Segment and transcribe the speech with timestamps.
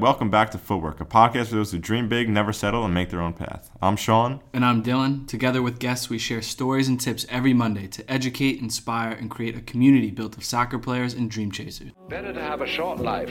[0.00, 3.10] Welcome back to Footwork, a podcast for those who dream big, never settle, and make
[3.10, 3.70] their own path.
[3.82, 4.40] I'm Sean.
[4.54, 5.28] And I'm Dylan.
[5.28, 9.58] Together with guests, we share stories and tips every Monday to educate, inspire, and create
[9.58, 11.92] a community built of soccer players and dream chasers.
[12.08, 13.30] Better to have a short life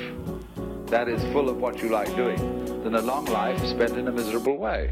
[0.85, 2.37] that is full of what you like doing
[2.83, 4.91] than a long life spent in a miserable way.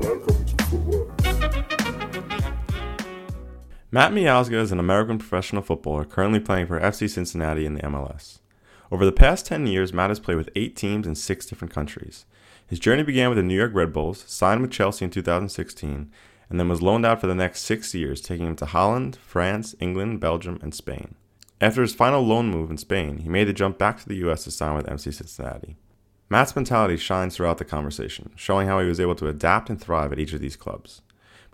[0.00, 1.12] Welcome to Footwork.
[3.94, 8.38] Matt Miazga is an American professional footballer currently playing for FC Cincinnati in the MLS.
[8.90, 12.24] Over the past 10 years, Matt has played with eight teams in six different countries.
[12.66, 16.10] His journey began with the New York Red Bulls, signed with Chelsea in 2016,
[16.48, 19.74] and then was loaned out for the next six years, taking him to Holland, France,
[19.78, 21.14] England, Belgium, and Spain.
[21.60, 24.44] After his final loan move in Spain, he made the jump back to the US
[24.44, 25.76] to sign with FC Cincinnati.
[26.30, 30.12] Matt's mentality shines throughout the conversation, showing how he was able to adapt and thrive
[30.12, 31.02] at each of these clubs.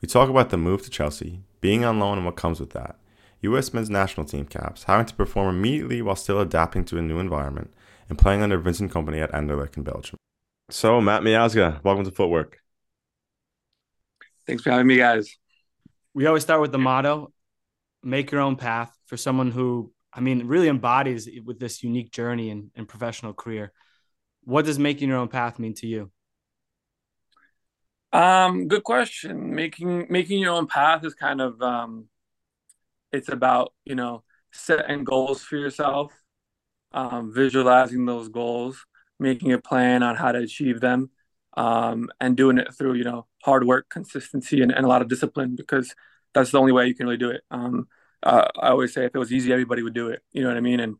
[0.00, 2.96] We talk about the move to Chelsea, being on loan and what comes with that,
[3.42, 3.72] U.S.
[3.72, 7.72] men's national team caps, having to perform immediately while still adapting to a new environment,
[8.08, 10.16] and playing under Vincent Kompany at Anderlecht in Belgium.
[10.70, 12.58] So, Matt Miazga, welcome to Footwork.
[14.46, 15.36] Thanks for having me, guys.
[16.14, 17.32] We always start with the motto
[18.02, 22.50] make your own path for someone who, I mean, really embodies with this unique journey
[22.50, 23.72] and, and professional career.
[24.44, 26.10] What does making your own path mean to you?
[28.12, 29.54] Um, good question.
[29.54, 32.08] Making making your own path is kind of um,
[33.12, 36.12] it's about you know setting goals for yourself,
[36.92, 38.86] um, visualizing those goals,
[39.20, 41.10] making a plan on how to achieve them,
[41.56, 45.08] um, and doing it through you know hard work, consistency, and, and a lot of
[45.08, 45.94] discipline because
[46.34, 47.42] that's the only way you can really do it.
[47.50, 47.88] Um,
[48.22, 50.22] uh, I always say if it was easy, everybody would do it.
[50.32, 50.80] You know what I mean?
[50.80, 50.96] And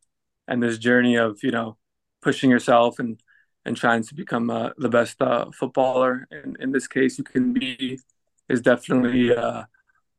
[0.47, 1.77] and this journey of you know
[2.23, 3.21] pushing yourself and
[3.69, 6.27] and trying to become uh, the best uh, footballer.
[6.31, 8.01] And in this case, you can be
[8.49, 9.65] is definitely uh,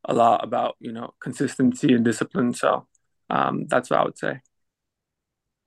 [0.06, 2.53] a lot about you know consistency and discipline.
[2.53, 2.88] So
[3.30, 4.41] um, that's what I would say.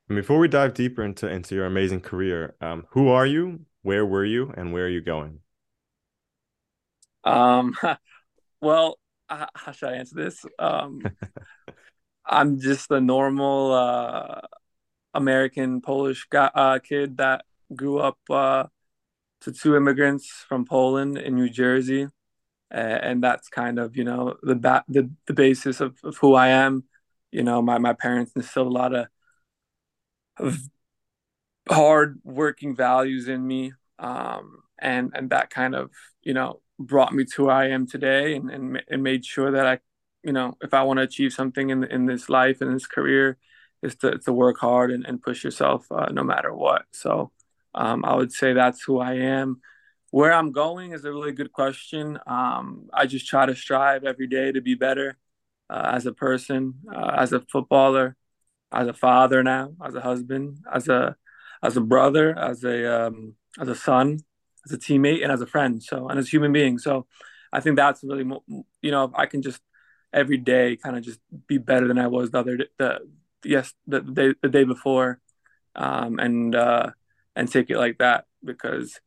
[0.09, 3.67] And before we dive deeper into into your amazing career, um, who are you?
[3.83, 4.55] Where were you?
[4.57, 5.41] And where are you going?
[7.25, 7.75] Um,
[8.61, 8.99] well,
[9.29, 10.45] how should I answer this?
[10.59, 11.03] Um,
[12.25, 14.41] I'm just a normal uh,
[15.15, 18.65] American Polish guy, uh, kid that grew up uh,
[19.43, 22.09] to two immigrants from Poland in New Jersey,
[22.71, 26.49] and that's kind of you know the ba- the, the basis of, of who I
[26.49, 26.85] am.
[27.31, 29.07] You know, my my parents instilled a lot of,
[30.39, 30.59] of
[31.69, 35.91] hard working values in me, um, and and that kind of
[36.23, 39.67] you know brought me to where I am today, and and, and made sure that
[39.67, 39.79] I,
[40.23, 43.39] you know, if I want to achieve something in in this life and this career,
[43.83, 46.85] is to to work hard and, and push yourself uh, no matter what.
[46.93, 47.33] So
[47.75, 49.61] um, I would say that's who I am.
[50.11, 52.19] Where I'm going is a really good question.
[52.27, 55.17] Um, I just try to strive every day to be better
[55.71, 58.17] uh, as a person, uh, as a footballer,
[58.71, 61.17] as a father now, as a husband, as a
[61.63, 64.19] as a brother, as a um, as a son,
[64.67, 65.83] as a teammate, and as a friend.
[65.83, 66.79] So, and as a human being.
[66.79, 67.07] So,
[67.53, 68.25] I think that's really,
[68.83, 69.61] you know, I can just
[70.13, 72.99] every day kind of just be better than I was the other the
[73.45, 75.21] yes the, day the day before,
[75.75, 76.91] um, and uh,
[77.37, 79.01] and take it like that because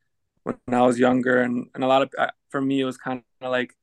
[0.43, 2.11] when I was younger and, and a lot of
[2.49, 3.73] for me it was kind of like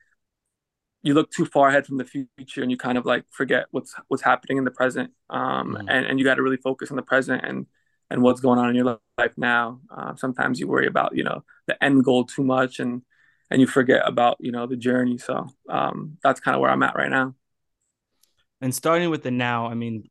[1.03, 3.94] you look too far ahead from the future and you kind of like forget what's
[4.08, 5.80] what's happening in the present um, mm.
[5.88, 7.66] and, and you got to really focus on the present and
[8.12, 9.80] and what's going on in your life now.
[9.91, 13.03] Uh, sometimes you worry about you know the end goal too much and
[13.50, 15.16] and you forget about you know the journey.
[15.19, 17.34] So um, that's kind of where i'm at right now.
[18.60, 20.09] And starting with the now i mean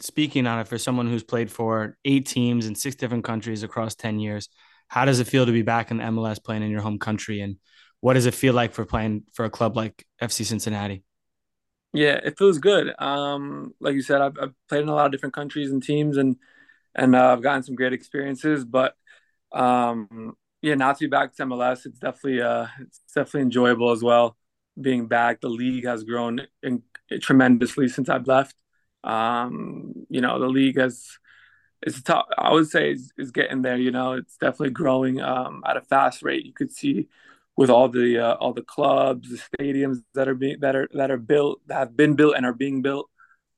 [0.00, 3.94] speaking on it for someone who's played for eight teams in six different countries across
[3.94, 4.48] 10 years
[4.88, 7.40] how does it feel to be back in the mls playing in your home country?
[7.40, 7.56] And
[8.00, 11.04] what does it feel like for playing for a club like fc cincinnati?
[11.92, 12.92] Yeah it feels good.
[13.00, 16.16] Um, like you said I've, I've, played in a lot of different countries and teams
[16.16, 16.36] and
[16.94, 18.94] and uh, i've gotten some great experiences but
[19.52, 24.02] um, yeah not to be back to mls it's definitely uh, it's definitely enjoyable as
[24.02, 24.36] well.
[24.80, 26.82] Being back the league has grown in,
[27.20, 28.56] tremendously since i've left
[29.04, 31.18] um, you know, the league has
[31.82, 32.26] it's tough.
[32.38, 33.76] I would say is, getting there.
[33.76, 36.46] You know, it's definitely growing um, at a fast rate.
[36.46, 37.08] You could see
[37.56, 41.10] with all the uh, all the clubs, the stadiums that are being that are that
[41.10, 43.10] are built, that have been built and are being built.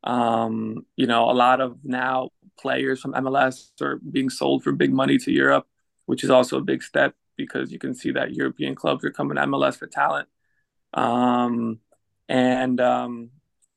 [0.02, 4.92] Um, you know, a lot of now players from MLS are being sold for big
[4.92, 5.66] money to Europe,
[6.06, 9.36] which is also a big step because you can see that European clubs are coming
[9.36, 10.28] to MLS for talent.
[10.94, 11.80] Um,
[12.28, 13.30] and um,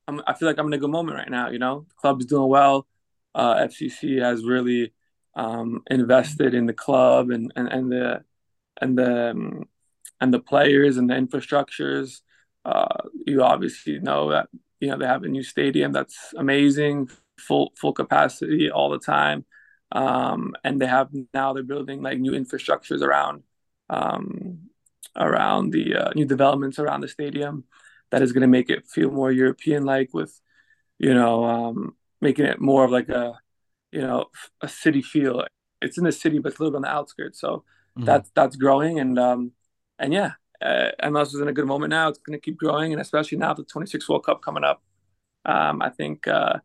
[0.09, 1.49] I'm, I feel like I'm in a good moment right now.
[1.49, 2.87] You know, the club is doing well.
[3.35, 4.91] Uh, FCC has really
[5.35, 8.23] um, invested in the club and, and, and the
[8.81, 9.69] and the um,
[10.19, 12.21] and the players and the infrastructures.
[12.65, 17.71] Uh, you obviously know that you know they have a new stadium that's amazing full
[17.77, 19.45] full capacity all the time.
[19.91, 23.43] Um, and they have now they're building like new infrastructures around
[23.89, 24.69] um,
[25.15, 27.65] around the uh, new developments around the stadium
[28.11, 30.39] that is going to make it feel more European like with
[30.97, 33.39] you know um, making it more of like a
[33.91, 34.25] you know
[34.61, 35.45] a city feel.
[35.81, 37.39] It's in the city, but it's a little bit on the outskirts.
[37.39, 37.63] So
[37.97, 38.05] mm-hmm.
[38.05, 39.51] that's that's growing, and um,
[39.97, 42.09] and yeah, uh, MLS is in a good moment now.
[42.09, 44.81] It's going to keep growing, and especially now the 26 World Cup coming up.
[45.45, 46.59] Um, I think uh,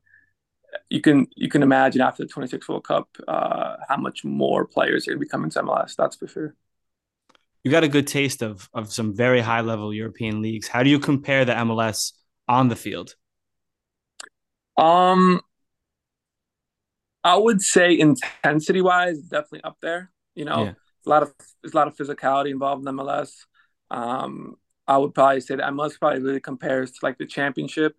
[0.91, 5.07] you can you can imagine after the 26 World Cup uh, how much more players
[5.07, 5.95] are going to be coming to MLS.
[5.97, 6.55] That's for sure.
[7.65, 10.69] You got a good taste of of some very high level European leagues.
[10.69, 12.13] How do you compare the MLS
[12.47, 13.17] on the field?
[14.77, 15.41] Um,
[17.23, 20.11] I would say intensity wise, definitely up there.
[20.35, 20.73] You know, yeah.
[21.07, 21.33] a lot of
[21.63, 23.31] there's a lot of physicality involved in MLS.
[23.91, 24.57] Um,
[24.87, 27.97] I would probably say that MLS probably really compares to like the championship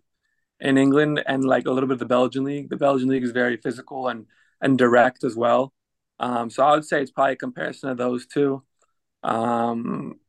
[0.59, 2.69] in England and like a little bit of the Belgian league.
[2.69, 4.27] The Belgian league is very physical and
[4.61, 5.73] and direct as well.
[6.19, 8.63] Um, so I would say it's probably a comparison of those two.
[9.25, 10.19] Um,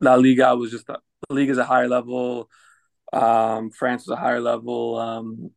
[0.00, 2.48] La Liga was just the league is a higher level.
[3.12, 4.96] Um, France was a higher level.
[4.98, 5.50] Um,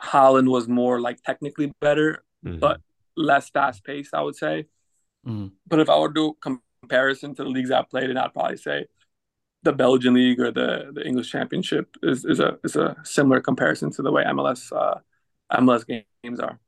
[0.00, 2.58] Holland was more like technically better, mm-hmm.
[2.58, 2.80] but
[3.16, 4.66] less fast paced, I would say.
[5.26, 5.48] Mm-hmm.
[5.66, 6.36] But if I were to do
[6.80, 8.86] comparison to the leagues I played in, I'd probably say
[9.62, 13.90] the Belgian league or the, the English Championship is, is a is a similar comparison
[13.92, 15.00] to the way MLS uh,
[15.52, 16.60] MLS games are.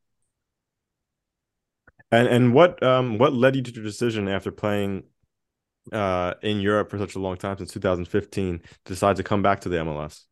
[2.11, 5.05] And and what um what led you to the decision after playing
[5.93, 9.61] uh in Europe for such a long time since 2015 to decide to come back
[9.61, 10.25] to the MLS?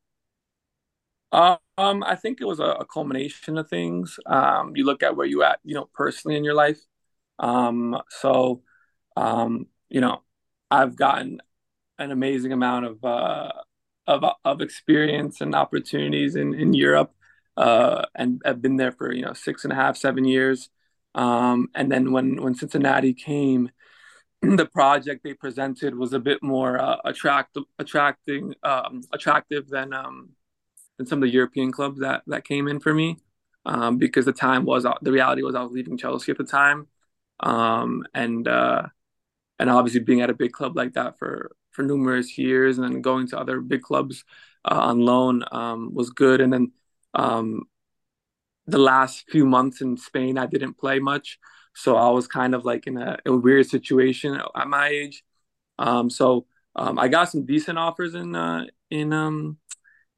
[1.33, 4.19] Um, I think it was a, a culmination of things.
[4.27, 6.79] Um, you look at where you at, you know, personally in your life.
[7.41, 8.63] Um, so,
[9.17, 10.23] um, you know,
[10.71, 11.41] I've gotten
[11.99, 13.53] an amazing amount of uh,
[14.07, 17.15] of of experience and opportunities in in Europe,
[17.57, 20.71] uh, and I've been there for you know six and a half, seven years.
[21.15, 23.71] Um, and then when when Cincinnati came,
[24.57, 30.31] the project they presented was a bit more uh, attractive, attracting, um, attractive than um,
[30.99, 33.17] than some of the European clubs that that came in for me,
[33.67, 36.89] um, because the time was the reality was I was leaving Chelsea at the time,
[37.41, 38.83] um, and uh,
[39.59, 43.03] and obviously being at a big club like that for for numerous years and then
[43.03, 44.25] going to other big clubs
[44.65, 46.41] uh, on loan um, was good.
[46.41, 46.73] And then
[47.15, 47.63] um,
[48.67, 51.39] the last few months in Spain, I didn't play much.
[51.75, 55.25] So I was kind of like in a, a weird situation at my age.
[55.79, 59.59] Um, so um, I got some decent offers in uh, in um,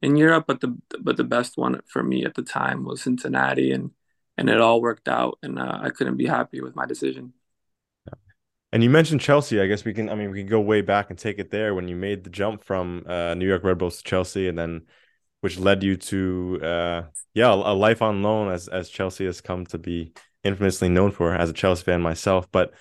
[0.02, 3.72] in Europe, but the but the best one for me at the time was Cincinnati,
[3.72, 3.90] and
[4.36, 7.32] and it all worked out, and uh, I couldn't be happy with my decision.
[8.72, 9.60] And you mentioned Chelsea.
[9.60, 10.10] I guess we can.
[10.10, 12.30] I mean, we can go way back and take it there when you made the
[12.30, 14.82] jump from uh, New York Red Bulls to Chelsea, and then
[15.40, 17.02] which led you to uh,
[17.34, 20.12] yeah, a life on loan, as as Chelsea has come to be
[20.46, 21.34] infamously known for.
[21.34, 22.72] As a Chelsea fan myself, but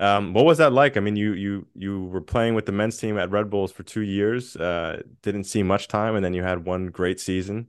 [0.00, 0.96] um, what was that like?
[0.96, 3.82] I mean, you you you were playing with the men's team at Red Bulls for
[3.84, 4.56] two years.
[4.56, 7.68] Uh, didn't see much time, and then you had one great season.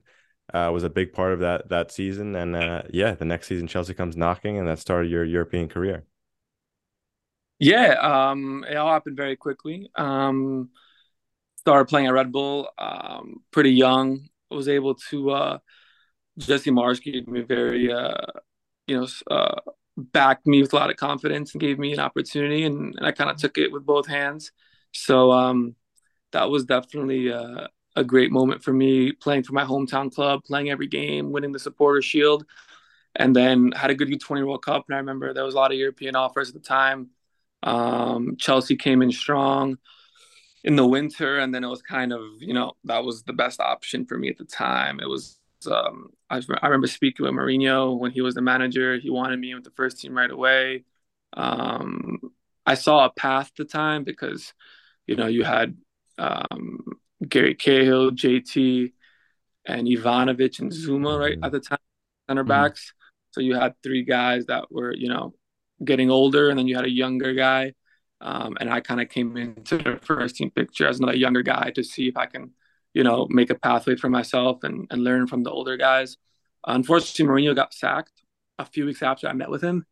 [0.53, 3.67] Uh, was a big part of that that season, and uh, yeah, the next season
[3.67, 6.05] Chelsea comes knocking, and that started your European career.
[7.59, 9.89] Yeah, um, it all happened very quickly.
[9.95, 10.69] Um,
[11.57, 14.27] started playing at Red Bull um, pretty young.
[14.51, 15.57] I was able to uh,
[16.37, 18.15] Jesse Marsch gave me very, uh,
[18.87, 19.59] you know, uh,
[19.97, 23.11] backed me with a lot of confidence and gave me an opportunity, and, and I
[23.11, 24.51] kind of took it with both hands.
[24.91, 25.75] So um,
[26.31, 30.69] that was definitely uh, a great moment for me, playing for my hometown club, playing
[30.69, 32.45] every game, winning the Supporter Shield,
[33.15, 34.85] and then had a good U20 World Cup.
[34.87, 37.09] And I remember there was a lot of European offers at the time
[37.65, 39.77] um, Chelsea came in strong
[40.63, 43.59] in the winter, and then it was kind of you know that was the best
[43.59, 44.99] option for me at the time.
[44.99, 45.39] It was
[45.69, 48.97] um, I, I, remember speaking with Mourinho when he was the manager.
[48.97, 50.85] He wanted me with the first team right away.
[51.33, 52.19] Um,
[52.65, 54.53] I saw a path at the time because
[55.05, 55.77] you know you had
[56.17, 56.79] um,
[57.27, 58.91] Gary Cahill, JT,
[59.65, 61.77] and Ivanovic and Zouma right at the time
[62.27, 62.49] center mm-hmm.
[62.49, 62.81] backs.
[62.81, 63.01] Mm-hmm.
[63.31, 65.33] So you had three guys that were you know
[65.83, 67.73] getting older, and then you had a younger guy.
[68.21, 71.71] Um, and I kind of came into the first team picture as another younger guy
[71.75, 72.51] to see if I can,
[72.95, 76.17] you know, make a pathway for myself and, and learn from the older guys.
[76.65, 78.23] Unfortunately, Mourinho got sacked
[78.57, 79.85] a few weeks after I met with him,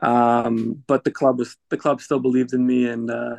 [0.00, 3.36] um, but the club was the club still believed in me and uh,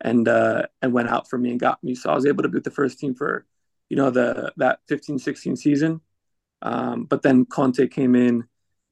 [0.00, 1.94] and uh, and went out for me and got me.
[1.94, 3.46] So I was able to be with the first team for,
[3.88, 6.00] you know, the that 15-16 season.
[6.60, 8.44] Um, but then Conte came in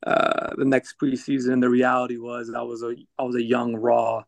[0.07, 4.23] uh, the next preseason, the reality was I was a I was a young raw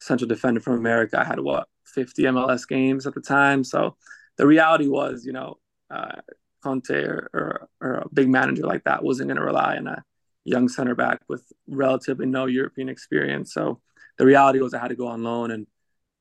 [0.00, 1.20] central defender from America.
[1.20, 3.96] I had what 50 MLS games at the time, so
[4.38, 5.58] the reality was, you know,
[5.90, 6.16] uh,
[6.62, 10.04] Conte or, or, or a big manager like that wasn't going to rely on a
[10.44, 13.52] young center back with relatively no European experience.
[13.52, 13.80] So
[14.18, 15.66] the reality was I had to go on loan, and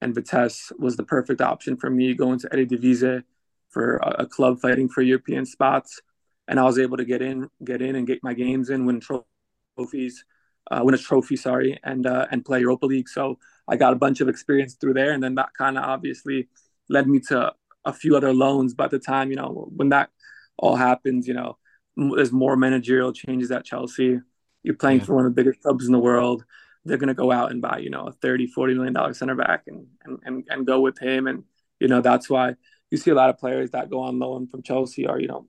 [0.02, 3.24] and Vitesse was the perfect option for me going to Eredivisie
[3.70, 6.02] for a, a club fighting for European spots,
[6.48, 9.00] and I was able to get in, get in, and get my games in, win
[9.00, 10.26] trophies,
[10.70, 13.10] uh, win a trophy, sorry, and uh, and play Europa League.
[13.10, 16.50] So I got a bunch of experience through there, and then that kind of obviously
[16.90, 17.54] led me to
[17.86, 18.74] a few other loans.
[18.74, 20.10] By the time you know when that
[20.58, 21.58] all happens, you know
[21.96, 24.20] there's more managerial changes at Chelsea.
[24.64, 25.06] You're playing yeah.
[25.06, 26.44] for one of the biggest clubs in the world.
[26.84, 29.36] They're going to go out and buy, you know, a 30, 40 million dollar center
[29.36, 31.26] back and, and, and, and go with him.
[31.26, 31.44] And,
[31.80, 32.56] you know, that's why
[32.92, 35.48] you see a lot of players that go on loan from Chelsea are, you know,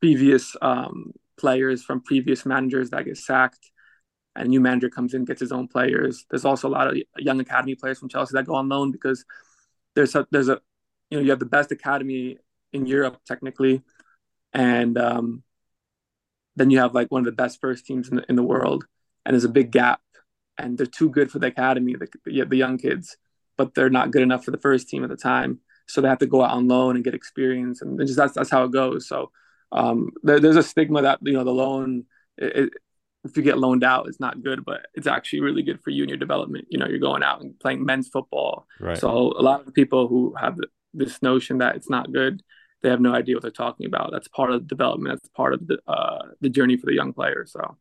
[0.00, 3.70] previous um, players from previous managers that get sacked
[4.36, 6.24] and a new manager comes in, gets his own players.
[6.30, 9.24] There's also a lot of young academy players from Chelsea that go on loan because
[9.94, 10.60] there's a, there's a,
[11.10, 12.38] you know, you have the best academy
[12.72, 13.82] in Europe technically
[14.52, 15.42] and um,
[16.56, 18.84] then you have like one of the best first teams in the, in the world,
[19.24, 20.00] and there's a big gap,
[20.56, 23.16] and they're too good for the academy, the, the, young kids,
[23.56, 26.18] but they're not good enough for the first team at the time, so they have
[26.18, 29.08] to go out on loan and get experience, and just that's that's how it goes.
[29.08, 29.30] So
[29.72, 32.04] um, there, there's a stigma that you know the loan.
[32.36, 32.70] It,
[33.24, 36.04] if you get loaned out, it's not good, but it's actually really good for you
[36.04, 36.66] and your development.
[36.70, 38.66] You know, you're going out and playing men's football.
[38.78, 38.96] Right.
[38.96, 40.56] So a lot of people who have
[40.94, 42.42] this notion that it's not good,
[42.82, 44.10] they have no idea what they're talking about.
[44.12, 45.16] That's part of the development.
[45.20, 47.76] That's part of the uh, the journey for the young player So,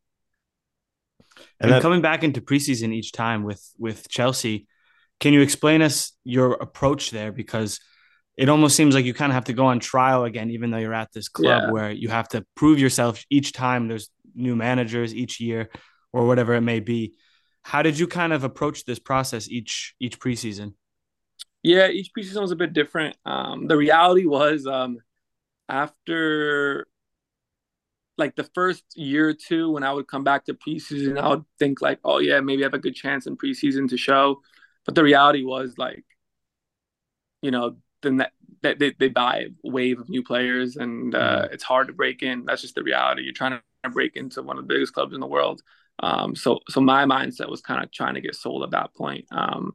[1.59, 4.67] and, and coming back into preseason each time with with Chelsea,
[5.19, 7.31] can you explain us your approach there?
[7.31, 7.79] Because
[8.37, 10.77] it almost seems like you kind of have to go on trial again, even though
[10.77, 11.71] you're at this club yeah.
[11.71, 13.87] where you have to prove yourself each time.
[13.87, 15.69] There's new managers each year,
[16.11, 17.15] or whatever it may be.
[17.63, 20.73] How did you kind of approach this process each each preseason?
[21.67, 23.17] Yeah, each preseason was a bit different.
[23.25, 24.99] Um, the reality was um,
[25.67, 26.87] after
[28.17, 31.43] like the first year or two, when I would come back to preseason, I would
[31.59, 34.41] think like, oh yeah, maybe I have a good chance in preseason to show.
[34.85, 36.05] But the reality was like,
[37.41, 38.31] you know, then that,
[38.61, 41.53] that they, they buy a wave of new players and uh, mm-hmm.
[41.53, 42.45] it's hard to break in.
[42.45, 43.23] That's just the reality.
[43.23, 45.61] You're trying to break into one of the biggest clubs in the world.
[45.99, 49.25] Um, so so my mindset was kind of trying to get sold at that point.
[49.31, 49.73] Um,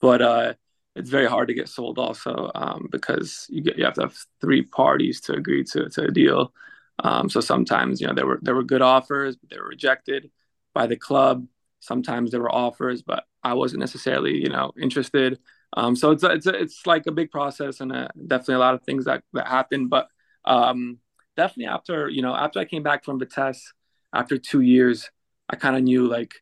[0.00, 0.54] but uh,
[0.98, 4.16] it's very hard to get sold also um, because you get you have to have
[4.40, 6.52] three parties to agree to, to a deal.
[6.98, 10.30] Um, so sometimes you know there were there were good offers, but they were rejected
[10.74, 11.46] by the club.
[11.80, 15.38] Sometimes there were offers, but I wasn't necessarily you know interested.
[15.76, 18.74] Um, so it's it's it's like a big process and a, uh, definitely a lot
[18.74, 19.90] of things that that happened.
[19.90, 20.08] But
[20.44, 20.98] um,
[21.36, 23.72] definitely after you know after I came back from Vitesse
[24.12, 25.10] after two years,
[25.48, 26.34] I kind of knew like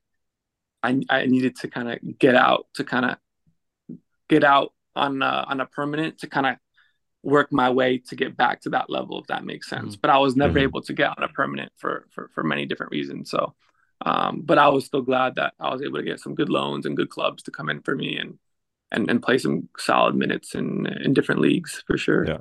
[0.83, 3.19] I I needed to kind of get out to kind of
[4.29, 6.57] get out on a, on a permanent to kind of
[7.23, 9.93] work my way to get back to that level if that makes sense.
[9.95, 10.01] Mm-hmm.
[10.01, 10.69] but i was never mm-hmm.
[10.69, 13.31] able to get on a permanent for for, for many different reasons.
[13.31, 13.55] So
[14.05, 16.87] um, but i was still glad that i was able to get some good loans
[16.87, 18.39] and good clubs to come in for me and
[18.93, 22.25] and, and play some solid minutes in in different leagues for sure.
[22.27, 22.39] Yeah.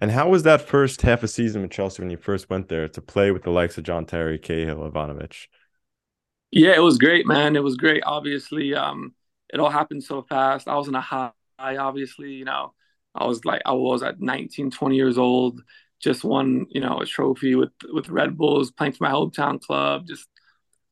[0.00, 2.88] And how was that first half a season with chelsea when you first went there
[2.88, 5.46] to play with the likes of john terry cahill ivanovic?
[6.50, 7.54] Yeah it was great man.
[7.54, 8.02] It was great.
[8.06, 9.14] Obviously um
[9.52, 10.68] it all happened so fast.
[10.68, 12.72] I was in a high, obviously, you know,
[13.14, 15.62] I was like, I was at 19, 20 years old,
[16.00, 20.06] just won, you know, a trophy with, with Red Bulls, playing for my hometown club,
[20.06, 20.28] just,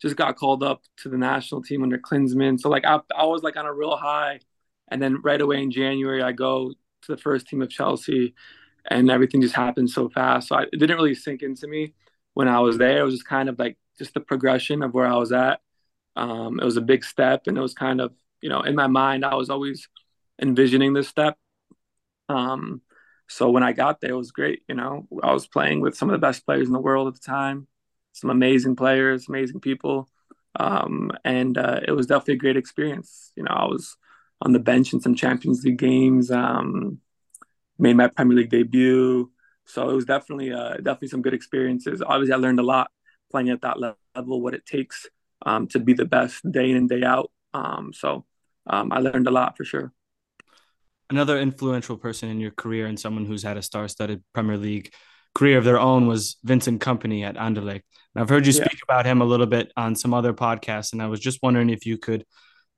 [0.03, 2.59] just got called up to the national team under Klinsmann.
[2.59, 4.41] So like, I, I was like on a real high.
[4.91, 8.35] And then right away in January, I go to the first team of Chelsea
[8.91, 10.49] and everything just happened so fast.
[10.49, 11.95] So I, it didn't really sink into me
[12.35, 13.01] when I was there.
[13.01, 15.61] It was just kind of like just the progression of where I was at.
[16.17, 18.87] Um, it was a big step and it was kind of you know, in my
[18.87, 19.89] mind, I was always
[20.41, 21.37] envisioning this step.
[22.29, 22.83] Um,
[23.29, 24.63] so when I got there, it was great.
[24.69, 27.15] You know, I was playing with some of the best players in the world at
[27.15, 27.67] the time,
[28.13, 30.09] some amazing players, amazing people.
[30.59, 33.33] Um, and uh, it was definitely a great experience.
[33.37, 33.97] You know, I was
[34.41, 37.01] on the bench in some Champions League games, um,
[37.79, 39.31] made my Premier League debut.
[39.67, 42.03] So it was definitely, uh, definitely some good experiences.
[42.05, 42.91] Obviously, I learned a lot
[43.31, 45.07] playing at that level, what it takes
[45.45, 47.31] um, to be the best day in and day out.
[47.55, 48.25] Um, so
[48.67, 49.93] um, I learned a lot for sure.
[51.11, 54.93] Another influential person in your career and someone who's had a star-studded Premier League
[55.35, 57.83] career of their own was Vincent Kompany at Anderlecht.
[58.15, 58.79] And I've heard you speak yeah.
[58.89, 61.87] about him a little bit on some other podcasts, and I was just wondering if
[61.87, 62.25] you could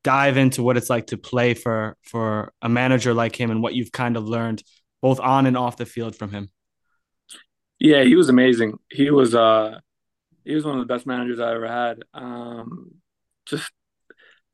[0.03, 3.75] dive into what it's like to play for for a manager like him and what
[3.75, 4.63] you've kind of learned
[5.03, 6.49] both on and off the field from him.
[7.79, 8.79] Yeah, he was amazing.
[8.91, 9.79] He was uh
[10.45, 12.03] he was one of the best managers I ever had.
[12.15, 12.93] Um,
[13.47, 13.71] just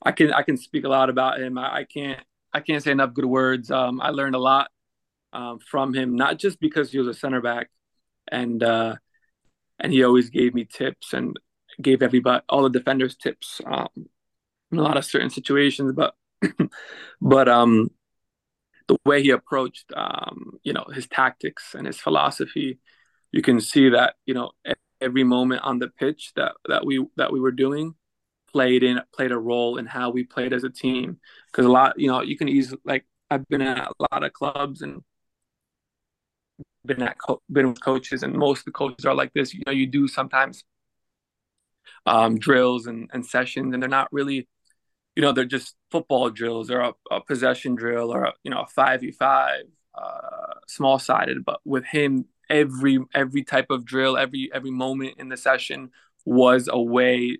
[0.02, 1.58] I can I can speak a lot about him.
[1.58, 2.20] I, I can't
[2.52, 3.70] I can't say enough good words.
[3.70, 4.70] Um, I learned a lot
[5.32, 7.68] um, from him, not just because he was a center back,
[8.30, 8.96] and uh,
[9.78, 11.38] and he always gave me tips and
[11.80, 13.88] gave everybody all the defenders tips um,
[14.72, 15.92] in a lot of certain situations.
[15.92, 16.14] But
[17.20, 17.90] but um,
[18.88, 22.78] the way he approached um, you know his tactics and his philosophy,
[23.32, 24.52] you can see that you know
[25.00, 27.94] every moment on the pitch that that we that we were doing
[28.56, 31.18] played in played a role in how we played as a team.
[31.52, 34.32] Because a lot you know you can easily like I've been at a lot of
[34.32, 35.02] clubs and
[36.86, 39.52] been at co- been with coaches and most of the coaches are like this.
[39.52, 40.64] You know you do sometimes
[42.06, 44.48] um, drills and, and sessions and they're not really
[45.16, 46.70] you know they're just football drills.
[46.70, 49.60] Or a, a possession drill or a, you know a 5v5
[49.94, 55.28] uh, small sided but with him every every type of drill every every moment in
[55.28, 55.90] the session
[56.24, 57.38] was a way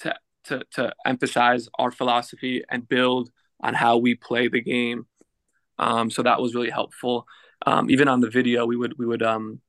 [0.00, 5.06] to to to emphasize our philosophy and build on how we play the game.
[5.78, 7.26] Um, so that was really helpful.
[7.66, 9.60] Um, even on the video we would we would um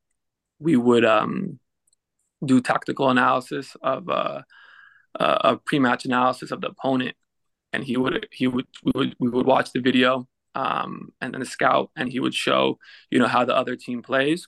[0.60, 1.60] we would um
[2.46, 4.42] do tactical analysis of uh,
[5.20, 7.16] uh, a pre-match analysis of the opponent.
[7.74, 11.42] And he would he would we would we would watch the video um, and then
[11.42, 12.80] the scout and he would show
[13.12, 14.48] you know how the other team plays.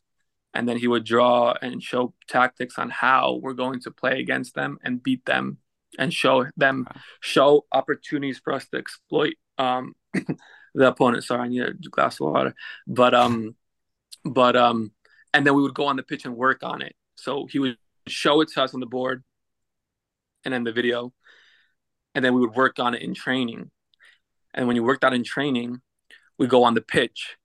[0.53, 4.55] And then he would draw and show tactics on how we're going to play against
[4.55, 5.57] them and beat them
[6.00, 6.88] and show them
[7.20, 9.94] show opportunities for us to exploit um,
[10.74, 11.25] the opponent.
[11.25, 12.56] Sorry, I need a glass of water.
[12.88, 13.56] But um,
[14.24, 14.91] but um,
[15.34, 16.96] and then we would go on the pitch and work on it.
[17.15, 17.77] So he would
[18.08, 19.24] show it to us on the board,
[20.46, 21.13] and then the video,
[22.15, 23.70] and then we would work on it in training.
[24.53, 25.82] And when you worked out in training,
[26.39, 27.36] we go on the pitch,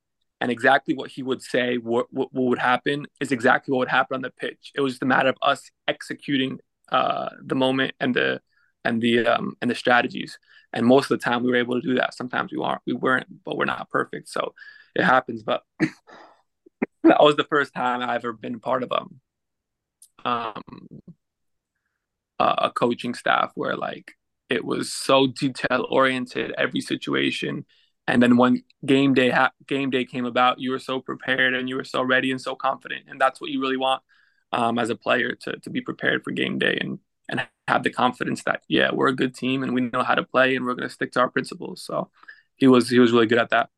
[0.40, 3.88] and exactly what he would say, what, what, what would happen, is exactly what would
[3.88, 4.70] happen on the pitch.
[4.75, 8.40] It was just a matter of us executing uh, the moment and the
[8.84, 10.38] and the um, and the strategies.
[10.72, 12.14] And most of the time, we were able to do that.
[12.14, 14.54] Sometimes we aren't, we weren't, but we're not perfect, so
[14.96, 15.42] it happens.
[15.42, 15.62] But
[17.04, 19.20] that was the first time I ever been part of um,
[20.24, 20.62] um
[22.38, 24.12] a coaching staff where like
[24.50, 27.64] it was so detail oriented every situation
[28.06, 31.68] and then when game day ha- game day came about you were so prepared and
[31.68, 34.02] you were so ready and so confident and that's what you really want
[34.54, 37.90] um, as a player to to be prepared for game day and and have the
[37.90, 40.74] confidence that yeah we're a good team and we know how to play and we're
[40.74, 42.10] going to stick to our principles so
[42.56, 43.70] he was he was really good at that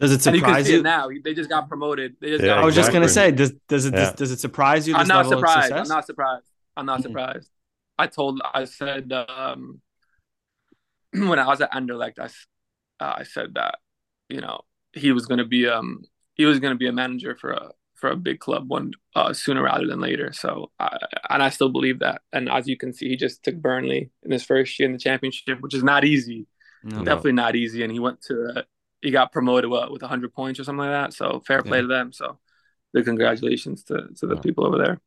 [0.00, 0.82] does it surprise you, you?
[0.82, 1.08] now?
[1.24, 2.16] They just got promoted.
[2.20, 3.96] They just Yeah, got I was just gonna say, does does it Yeah.
[3.96, 4.94] does, does it surprise you?
[4.94, 5.62] This I'm not level of surprised.
[5.64, 5.82] success?
[5.82, 6.46] I'm not surprised.
[6.76, 7.50] I'm not surprised.
[7.98, 9.82] I told, I said, um,
[11.12, 12.46] when I was at Anderlecht, I, s-
[13.00, 13.78] uh, I said that,
[14.28, 16.02] you know, he was going to be, um,
[16.34, 19.32] he was going to be a manager for a, for a big club one, uh,
[19.32, 20.32] sooner rather than later.
[20.32, 22.22] So, I, and I still believe that.
[22.32, 24.98] And as you can see, he just took Burnley in his first year in the
[24.98, 26.46] championship, which is not easy.
[26.82, 27.04] No.
[27.04, 27.82] Definitely not easy.
[27.82, 28.62] And he went to, uh,
[29.02, 31.12] he got promoted what, with 100 points or something like that.
[31.12, 31.82] So fair play Yeah.
[31.82, 32.12] to them.
[32.12, 32.38] So,
[32.92, 34.40] big congratulations to, to the Yeah.
[34.40, 35.00] people over there.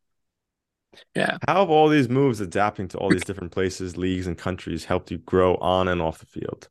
[1.16, 1.38] Yeah.
[1.48, 5.12] How have all these moves adapting to all these different places, leagues, and countries helped
[5.12, 6.70] you grow on and off the field?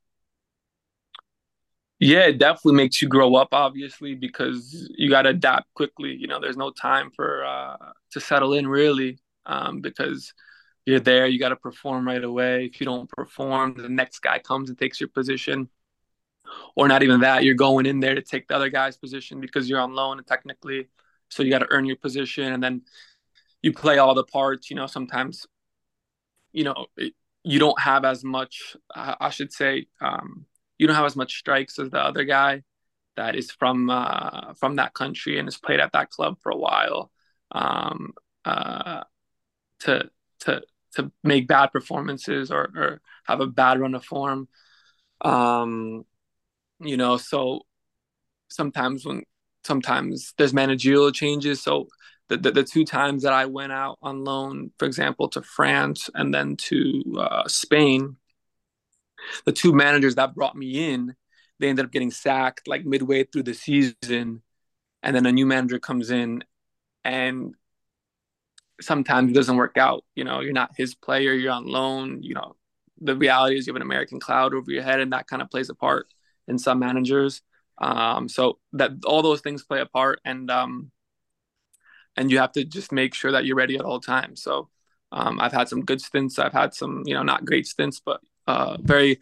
[2.03, 6.17] Yeah, it definitely makes you grow up, obviously, because you got to adapt quickly.
[6.19, 7.77] You know, there's no time for uh,
[8.11, 10.35] to settle in really, um, because
[10.85, 11.29] you're there.
[11.29, 12.65] You got to perform right away.
[12.67, 15.69] If you don't perform, the next guy comes and takes your position,
[16.75, 17.45] or not even that.
[17.45, 20.27] You're going in there to take the other guy's position because you're on loan, and
[20.27, 20.88] technically.
[21.29, 22.83] So you got to earn your position, and then
[23.62, 24.71] you play all the parts.
[24.71, 25.47] You know, sometimes,
[26.53, 26.87] you know,
[27.45, 28.77] you don't have as much.
[28.93, 29.87] I, I should say.
[30.01, 30.47] Um,
[30.83, 32.62] you don't have as much strikes as the other guy
[33.14, 36.57] that is from uh, from that country and has played at that club for a
[36.57, 37.12] while
[37.53, 38.12] um,
[38.45, 39.05] uh,
[39.79, 40.62] to to
[40.95, 44.49] to make bad performances or, or have a bad run of form.
[45.21, 46.05] Um,
[46.81, 47.61] you know, so
[48.49, 49.23] sometimes when
[49.64, 51.62] sometimes there's managerial changes.
[51.62, 51.87] So
[52.29, 56.11] the, the, the two times that I went out on loan, for example, to France
[56.12, 58.16] and then to uh, Spain,
[59.45, 61.15] the two managers that brought me in,
[61.59, 64.43] they ended up getting sacked like midway through the season,
[65.03, 66.45] and then a new manager comes in,
[67.05, 67.55] and
[68.81, 70.05] sometimes it doesn't work out.
[70.15, 72.23] You know, you're not his player, you're on loan.
[72.23, 72.57] You know,
[73.01, 75.51] the reality is you have an American cloud over your head, and that kind of
[75.51, 76.07] plays a part
[76.49, 77.43] in some managers.
[77.79, 80.91] Um, so that all those things play a part, and um,
[82.17, 84.43] and you have to just make sure that you're ready at all times.
[84.43, 84.69] So
[85.13, 86.39] um, I've had some good stints.
[86.39, 89.18] I've had some, you know, not great stints, but uh, very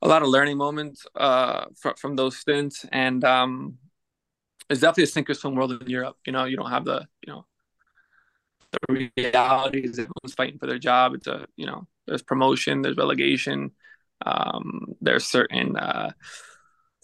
[0.00, 3.78] a lot of learning moments uh, from from those stints, and um,
[4.68, 6.16] it's definitely a sink or swim world in Europe.
[6.26, 7.46] You know, you don't have the you know
[8.72, 9.92] the realities.
[9.92, 11.14] everyone's fighting for their job.
[11.14, 13.70] It's a you know there's promotion, there's relegation,
[14.26, 16.12] um, there's certain uh,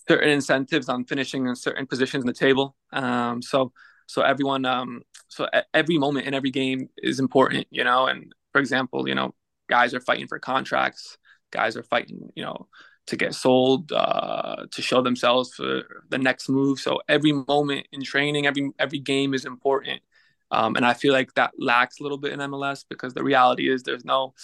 [0.09, 2.74] certain incentives on finishing in certain positions in the table.
[2.92, 3.72] Um, so
[4.09, 8.59] so everyone um so every moment in every game is important you know and for
[8.59, 9.35] example you know
[9.68, 11.18] guys are fighting for contracts
[11.51, 12.69] guys are fighting you know
[13.07, 16.79] to get sold uh to show themselves for the next move.
[16.79, 20.03] So every moment in training every every game is important.
[20.51, 23.69] Um and i feel like that lacks a little bit in mls because the reality
[23.69, 24.35] is there's no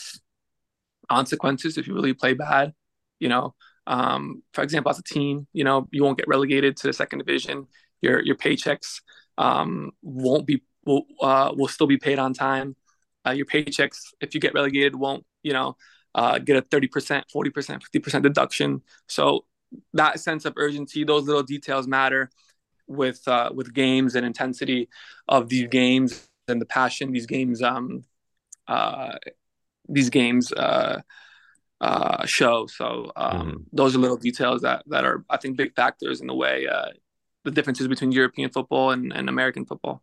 [1.10, 2.72] consequences if you really play bad
[3.20, 3.54] you know.
[3.86, 7.18] Um for example as a team you know you won't get relegated to the second
[7.18, 7.66] division.
[8.00, 9.00] Your your paychecks
[9.38, 12.76] um, won't be will uh, will still be paid on time.
[13.26, 15.76] Uh, your paychecks, if you get relegated, won't you know
[16.14, 18.82] uh, get a thirty percent, forty percent, fifty percent deduction.
[19.08, 19.44] So
[19.92, 22.30] that sense of urgency, those little details matter
[22.86, 24.88] with uh, with games and intensity
[25.28, 28.04] of these games and the passion these games um
[28.68, 29.12] uh
[29.88, 31.00] these games uh
[31.80, 33.64] uh show so um mm.
[33.72, 36.90] those are little details that that are i think big factors in the way uh
[37.44, 40.02] the differences between European football and, and American football.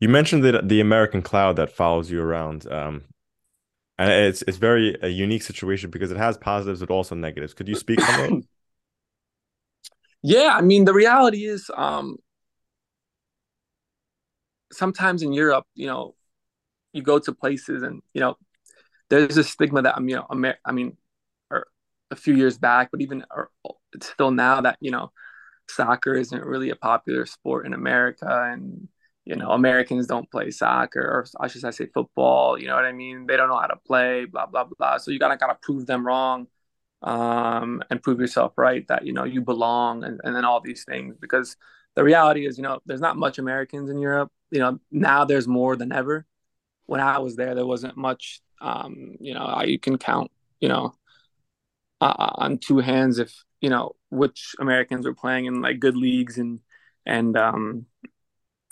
[0.00, 2.70] You mentioned that the American cloud that follows you around.
[2.70, 3.04] Um,
[4.02, 7.54] and it's it's very a unique situation because it has positives but also negatives.
[7.54, 8.44] Could you speak on
[10.22, 12.16] yeah, I mean the reality is um,
[14.72, 16.14] sometimes in Europe, you know,
[16.92, 18.36] you go to places and you know
[19.08, 20.96] there's a stigma that I'm you know Amer- I mean,
[22.12, 23.24] a few years back, but even
[24.00, 25.10] still now that you know
[25.68, 28.88] soccer isn't really a popular sport in America and
[29.24, 32.92] you know Americans don't play soccer or I should say football you know what I
[32.92, 33.26] mean?
[33.26, 36.06] They don't know how to play blah blah blah so you gotta gotta prove them
[36.06, 36.48] wrong
[37.02, 40.84] um, and prove yourself right that you know you belong and, and then all these
[40.84, 41.16] things.
[41.20, 41.56] Because
[41.94, 44.30] the reality is you know there's not much Americans in Europe.
[44.50, 46.26] You know now there's more than ever.
[46.86, 50.30] When I was there there wasn't much um, you know you can count
[50.60, 50.94] you know
[52.00, 56.38] uh, on two hands if you know which Americans were playing in like good leagues
[56.38, 56.60] and
[57.06, 57.86] and um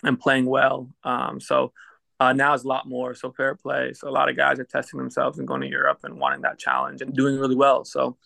[0.02, 0.88] and playing well.
[1.04, 1.72] Um, so
[2.18, 3.14] uh, now it's a lot more.
[3.14, 3.92] So fair play.
[3.94, 6.58] So a lot of guys are testing themselves and going to Europe and wanting that
[6.58, 7.84] challenge and doing really well.
[7.84, 8.16] So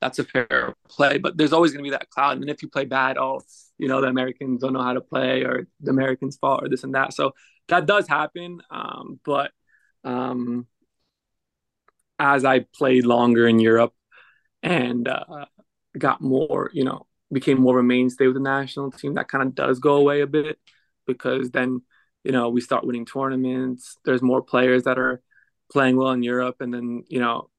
[0.00, 1.18] that's a fair play.
[1.18, 2.38] But there's always going to be that cloud.
[2.38, 3.40] And if you play bad, oh,
[3.78, 6.84] you know the Americans don't know how to play or the Americans fault or this
[6.84, 7.14] and that.
[7.14, 7.32] So
[7.68, 8.60] that does happen.
[8.70, 9.52] Um, but
[10.04, 10.66] um,
[12.18, 13.94] as I played longer in Europe
[14.62, 15.46] and uh,
[15.96, 19.42] got more, you know, became more of a mainstay with the national team, that kind
[19.46, 20.58] of does go away a bit
[21.06, 21.82] because then,
[22.22, 23.96] you know, we start winning tournaments.
[24.04, 25.22] There's more players that are
[25.72, 27.50] playing well in Europe, and then you know,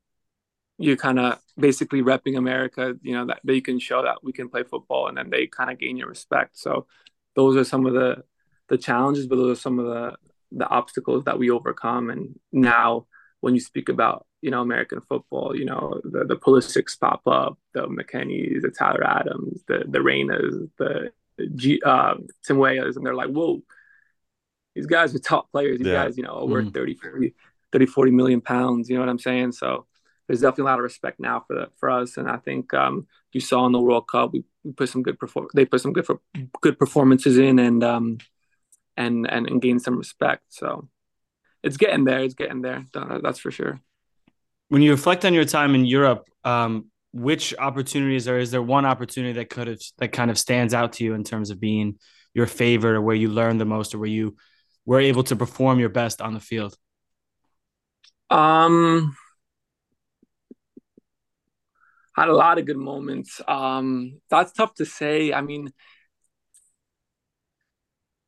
[0.78, 2.96] you kind of basically repping America.
[3.02, 5.72] You know that they can show that we can play football, and then they kind
[5.72, 6.58] of gain your respect.
[6.58, 6.88] So
[7.36, 8.24] those are some of the
[8.70, 10.16] the challenges, but those are some of the
[10.52, 12.10] the obstacles that we overcome.
[12.10, 13.08] And now,
[13.42, 15.56] when you speak about you know American football.
[15.56, 20.70] You know the the Pulisics pop up, the McKennies, the Tyler Adams, the the Reynas,
[20.78, 21.12] the
[21.56, 23.62] G, uh, Tim Weahs, and they're like, whoa,
[24.74, 25.80] these guys are top players.
[25.80, 26.06] These yeah.
[26.06, 26.74] guys, you know, are worth mm.
[26.74, 27.34] 30, 40,
[27.72, 28.90] 30, 40 million pounds.
[28.90, 29.54] You know what I'm saying?
[29.54, 29.86] So
[30.28, 32.18] there's definitely a lot of respect now for the, for us.
[32.18, 35.20] And I think um, you saw in the World Cup, we, we put some good
[35.20, 35.48] perform.
[35.54, 36.20] They put some good for
[36.62, 38.18] good performances in, and um,
[38.98, 40.44] and and and gain some respect.
[40.50, 40.90] So
[41.64, 42.20] it's getting there.
[42.20, 42.86] It's getting there.
[42.94, 43.80] That's for sure
[44.70, 48.86] when you reflect on your time in Europe, um, which opportunities or is there one
[48.86, 51.98] opportunity that could have that kind of stands out to you in terms of being
[52.34, 54.36] your favorite or where you learned the most or where you
[54.86, 56.78] were able to perform your best on the field?
[58.30, 59.16] Um
[62.18, 63.40] had a lot of good moments.
[63.48, 65.32] Um that's tough to say.
[65.32, 65.72] I mean,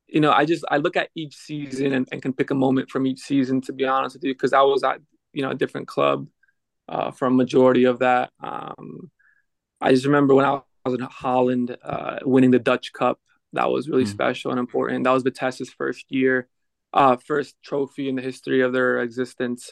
[0.08, 2.90] you know, I just I look at each season and, and can pick a moment
[2.90, 5.02] from each season to be honest with you, because I was at
[5.34, 6.28] you know a different club
[6.88, 8.32] uh, for a majority of that.
[8.42, 9.12] Um,
[9.82, 13.20] I just remember when I was in Holland, uh, winning the Dutch Cup.
[13.54, 14.10] That was really mm.
[14.10, 15.04] special and important.
[15.04, 16.48] That was Vitesse's first year,
[16.94, 19.72] uh, first trophy in the history of their existence.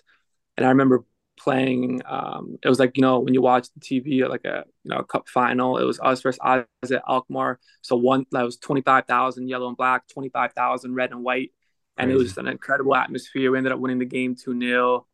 [0.58, 1.04] And I remember
[1.38, 2.02] playing.
[2.06, 4.98] Um, it was like you know when you watch the TV like a you know
[4.98, 5.78] a cup final.
[5.78, 6.66] It was us versus AZ
[7.08, 7.60] Alkmaar.
[7.82, 11.24] So one that was twenty five thousand yellow and black, twenty five thousand red and
[11.24, 11.52] white,
[11.98, 12.14] and Crazy.
[12.14, 13.52] it was just an incredible atmosphere.
[13.52, 15.06] We ended up winning the game two 0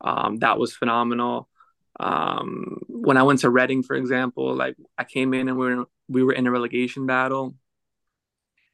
[0.00, 1.48] um, that was phenomenal.
[1.98, 5.84] Um, when I went to Reading, for example, like I came in and we were
[6.08, 7.54] we were in a relegation battle,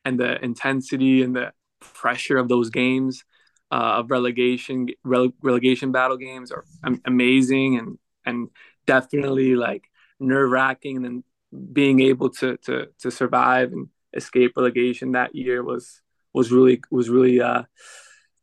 [0.05, 3.25] and the intensity and the pressure of those games
[3.71, 6.65] uh, of relegation rele- relegation battle games are
[7.07, 8.49] amazing and and
[8.87, 9.85] definitely like
[10.21, 10.97] nerve wracking.
[10.97, 11.25] And then
[11.73, 16.03] being able to to to survive and escape relegation that year was
[16.35, 17.63] was really was really uh,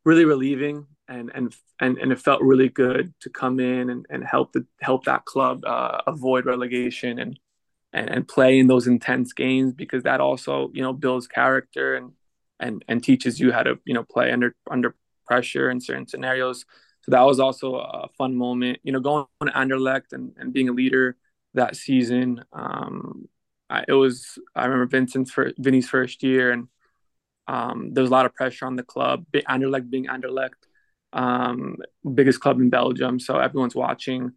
[0.05, 4.23] really relieving and and and and it felt really good to come in and, and
[4.23, 7.39] help the help that club uh, avoid relegation and,
[7.93, 12.11] and and play in those intense games because that also you know builds character and
[12.59, 16.65] and and teaches you how to you know play under under pressure in certain scenarios.
[17.03, 18.79] So that was also a fun moment.
[18.83, 21.15] You know, going to Anderlecht and, and being a leader
[21.53, 22.43] that season.
[22.51, 23.29] Um,
[23.69, 26.67] I, it was I remember Vincent's for Vinny's first year, and
[27.49, 29.25] um, there was a lot of pressure on the club.
[29.33, 30.67] Anderlecht being Anderlecht,
[31.13, 31.77] um,
[32.13, 34.33] biggest club in Belgium, so everyone's watching.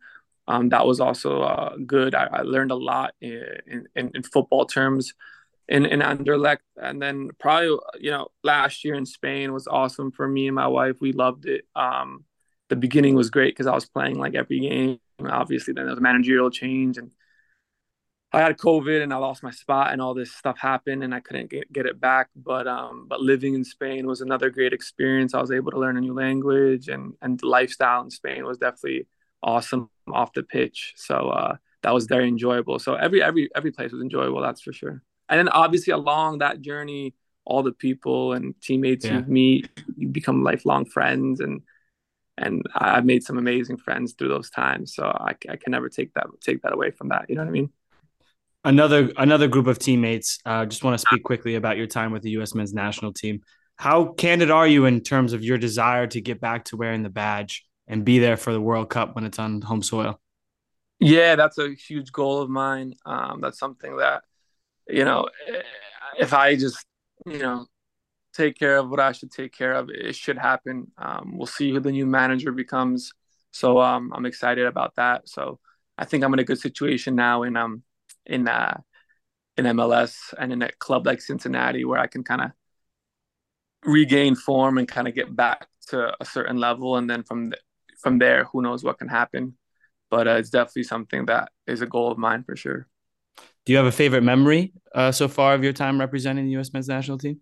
[0.48, 2.14] Um, that was also uh, good.
[2.14, 5.12] I, I, learned a lot in, in, in, football terms
[5.68, 6.64] in, in Anderlecht.
[6.76, 10.66] And then probably, you know, last year in Spain was awesome for me and my
[10.66, 10.96] wife.
[11.00, 11.66] We loved it.
[11.76, 12.24] Um,
[12.70, 14.98] the beginning was great because I was playing like every game.
[15.24, 17.10] Obviously, then there was a managerial change and
[18.34, 21.20] I had COVID and I lost my spot and all this stuff happened and I
[21.20, 22.28] couldn't get, get it back.
[22.34, 25.34] But um, but living in Spain was another great experience.
[25.34, 28.58] I was able to learn a new language and and the lifestyle in Spain was
[28.58, 29.06] definitely
[29.42, 30.94] awesome off the pitch.
[30.96, 32.78] So uh, that was very enjoyable.
[32.78, 34.40] So every every every place was enjoyable.
[34.40, 35.02] That's for sure.
[35.28, 37.14] And then obviously along that journey,
[37.44, 39.18] all the people and teammates yeah.
[39.18, 41.60] you meet, you become lifelong friends and
[42.38, 44.94] and I've made some amazing friends through those times.
[44.94, 47.26] So I, I can never take that take that away from that.
[47.28, 47.70] You know what I mean?
[48.64, 50.38] Another another group of teammates.
[50.44, 52.54] Uh, just want to speak quickly about your time with the U.S.
[52.54, 53.40] men's national team.
[53.76, 57.10] How candid are you in terms of your desire to get back to wearing the
[57.10, 60.20] badge and be there for the World Cup when it's on home soil?
[61.00, 62.94] Yeah, that's a huge goal of mine.
[63.04, 64.22] Um, that's something that
[64.88, 65.28] you know,
[66.18, 66.84] if I just
[67.26, 67.66] you know
[68.32, 70.90] take care of what I should take care of, it should happen.
[70.96, 73.12] Um, we'll see who the new manager becomes.
[73.50, 75.28] So um, I'm excited about that.
[75.28, 75.58] So
[75.98, 77.82] I think I'm in a good situation now, and um,
[78.26, 78.80] in uh,
[79.56, 82.50] in MLS and in a club like Cincinnati where I can kind of
[83.84, 87.52] regain form and kind of get back to a certain level, and then from
[88.00, 89.56] from there, who knows what can happen.
[90.10, 92.86] But uh, it's definitely something that is a goal of mine for sure.
[93.64, 96.72] Do you have a favorite memory uh, so far of your time representing the U.S.
[96.72, 97.40] men's national team?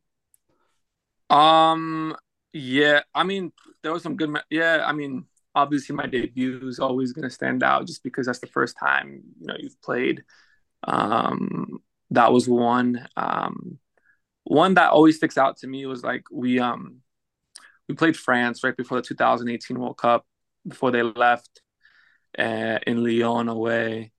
[1.31, 2.15] Um,
[2.53, 4.31] yeah, I mean, there was some good.
[4.31, 8.27] Me- yeah, I mean, obviously my debut is always going to stand out just because
[8.27, 10.23] that's the first time you know you've played
[10.85, 11.79] um,
[12.11, 13.07] that was one.
[13.17, 13.79] Um,
[14.45, 17.03] one that always sticks out to me was like we um
[17.89, 20.25] we played France right before the 2018 World Cup
[20.67, 21.61] before they left
[22.39, 24.13] uh, in Lyon away,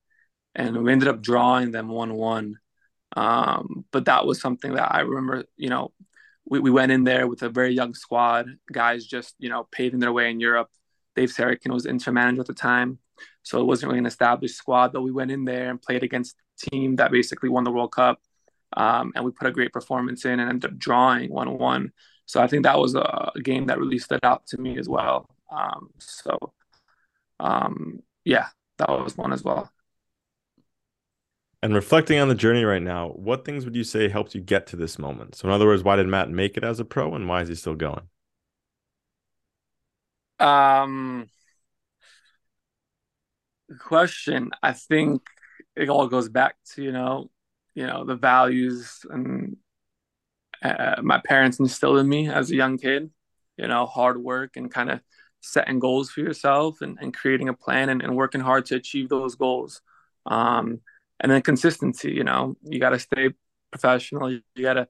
[0.54, 2.58] and we ended up drawing them one one.
[3.14, 5.44] Um, but that was something that I remember.
[5.56, 5.92] You know,
[6.44, 10.00] we, we went in there with a very young squad, guys just you know paving
[10.00, 10.70] their way in Europe.
[11.14, 12.98] Dave Sarachan was interim manager at the time,
[13.42, 14.92] so it wasn't really an established squad.
[14.92, 16.36] But we went in there and played against
[16.70, 18.20] team that basically won the World Cup.
[18.76, 21.92] Um, and we put a great performance in and ended up drawing 1 1.
[22.26, 24.88] So I think that was a, a, game that really stood out to me as
[24.88, 25.26] well.
[25.50, 26.38] Um, so,
[27.38, 28.46] um, yeah,
[28.78, 29.70] that was one as well.
[31.62, 34.66] And reflecting on the journey right now, what things would you say helped you get
[34.68, 35.34] to this moment?
[35.34, 37.48] So, in other words, why did Matt make it as a pro and why is
[37.48, 38.08] he still going?
[40.40, 41.28] Um,
[43.78, 44.50] question.
[44.62, 45.22] I think
[45.76, 47.30] it all goes back to you know
[47.74, 49.56] you know the values and
[50.62, 53.10] uh, my parents instilled in me as a young kid
[53.56, 55.00] you know hard work and kind of
[55.40, 59.08] setting goals for yourself and, and creating a plan and, and working hard to achieve
[59.08, 59.82] those goals.
[60.24, 60.80] Um,
[61.18, 63.30] and then consistency you know you got to stay
[63.70, 64.88] professional you got to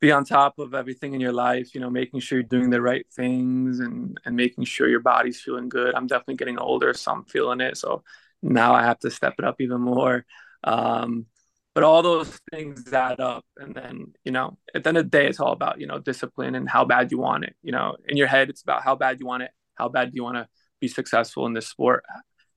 [0.00, 2.80] be on top of everything in your life you know making sure you're doing the
[2.80, 5.94] right things and and making sure your body's feeling good.
[5.94, 7.76] I'm definitely getting older so i'm feeling it.
[7.76, 8.02] So
[8.42, 10.24] now I have to step it up even more.
[10.64, 11.26] Um,
[11.74, 13.44] but all those things add up.
[13.58, 15.98] And then, you know, at the end of the day, it's all about, you know,
[15.98, 17.54] discipline and how bad you want it.
[17.62, 20.16] You know, in your head, it's about how bad you want it, how bad do
[20.16, 20.48] you want to
[20.80, 22.04] be successful in this sport,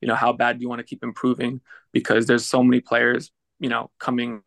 [0.02, 1.62] you know, how bad do you want to keep improving
[1.92, 4.42] because there's so many players, you know, coming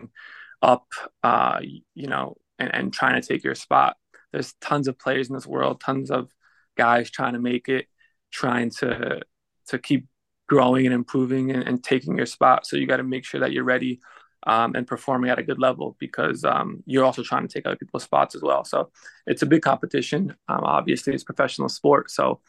[0.62, 0.86] up,
[1.22, 1.60] uh,
[1.94, 3.96] you know, and, and trying to take your spot.
[4.32, 6.30] There's tons of players in this world, tons of
[6.76, 7.86] guys trying to make it,
[8.30, 9.20] trying to
[9.68, 10.06] to keep
[10.52, 12.66] growing and improving and, and taking your spot.
[12.66, 14.00] So you got to make sure that you're ready
[14.46, 17.76] um, and performing at a good level because um, you're also trying to take other
[17.76, 18.62] people's spots as well.
[18.62, 18.90] So
[19.26, 20.36] it's a big competition.
[20.50, 22.10] Um, obviously, it's professional sport.
[22.10, 22.40] So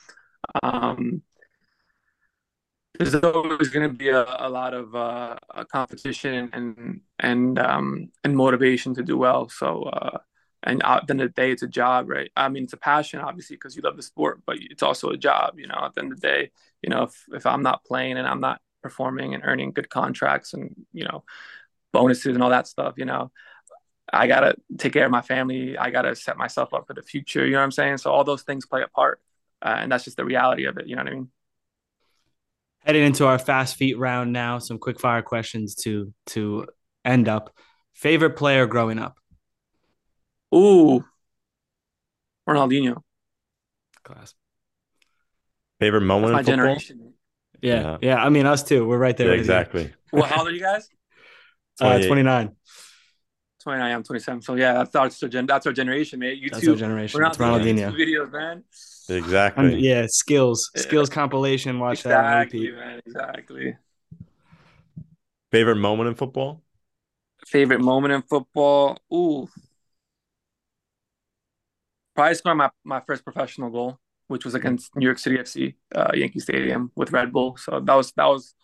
[0.61, 1.21] um,
[2.99, 5.37] there's always going to be a, a, lot of uh,
[5.71, 9.47] competition and and um, and motivation to do well.
[9.47, 10.17] So uh,
[10.63, 12.32] and at the end of the day, it's a job, right?
[12.36, 15.17] I mean, it's a passion, obviously, because you love the sport, but it's also a
[15.17, 15.60] job.
[15.60, 18.17] You know, at the end of the day, you know, if if I'm not playing
[18.17, 21.23] and I'm not performing and earning good contracts and you know
[21.91, 23.32] bonuses and all that stuff, you know,
[24.12, 25.78] I gotta take care of my family.
[25.78, 27.45] I gotta set myself up for the future.
[27.45, 27.97] You know what I'm saying?
[27.97, 29.19] So all those things play a part,
[29.62, 30.88] uh, and that's just the reality of it.
[30.88, 31.32] You know what I mean?
[32.86, 36.67] Heading into our fast feet round now, some quick fire questions to to
[37.04, 37.54] end up.
[37.93, 39.17] Favorite player growing up?
[40.53, 41.03] Ooh,
[42.47, 43.03] Ronaldinho.
[44.03, 44.35] Class.
[45.79, 46.55] Favorite moment My in football?
[46.55, 47.13] generation.
[47.61, 47.97] Yeah, Yeah.
[48.01, 48.23] yeah.
[48.23, 48.85] I mean, us too.
[48.85, 49.27] We're right there.
[49.27, 49.41] Yeah, with you.
[49.41, 49.93] exactly.
[50.11, 50.89] Well, how old are you guys?
[51.81, 52.55] Uh, 29.
[53.63, 54.41] 29, I'm 27.
[54.43, 56.37] So yeah, that's our gen- that's our generation, mate.
[56.37, 57.25] You That's our two, generation.
[57.25, 57.91] It's Ronaldinho Ronaldinho.
[57.91, 58.63] videos, man.
[59.09, 59.73] Exactly.
[59.75, 60.81] Um, yeah, skills, Yeah.
[60.83, 61.79] skills compilation.
[61.79, 62.75] Watch that Exactly, repeat.
[62.75, 63.01] man.
[63.05, 63.75] Exactly.
[65.51, 66.61] Favorite moment in football?
[67.47, 68.97] Favorite moment in football?
[69.13, 69.47] Ooh,
[72.15, 76.12] probably scoring my, my first professional goal, which was against New York City FC, uh,
[76.13, 77.58] Yankee Stadium with Red Bull.
[77.58, 78.56] So that was that was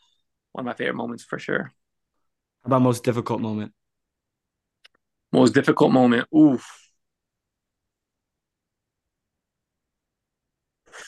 [0.52, 1.72] one of my favorite moments for sure.
[2.64, 3.74] How about most difficult moment?
[5.32, 6.28] Most difficult moment?
[6.36, 6.66] Oof.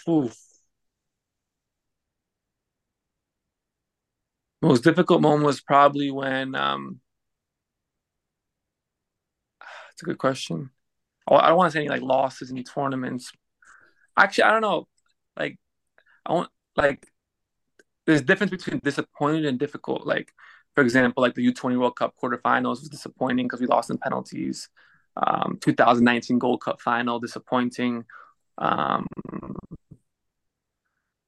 [0.07, 0.37] Oof.
[4.61, 7.01] Most difficult moment was probably when um
[9.91, 10.71] it's a good question.
[11.27, 13.31] Oh, I don't want to say any like losses in tournaments.
[14.17, 14.87] Actually, I don't know.
[15.37, 15.57] Like
[16.25, 17.07] I want like
[18.05, 20.05] there's difference between disappointed and difficult.
[20.05, 20.31] Like
[20.75, 24.69] for example, like the U20 World Cup quarterfinals was disappointing because we lost in penalties.
[25.17, 28.05] Um, 2019 Gold Cup final disappointing.
[28.57, 29.07] Um,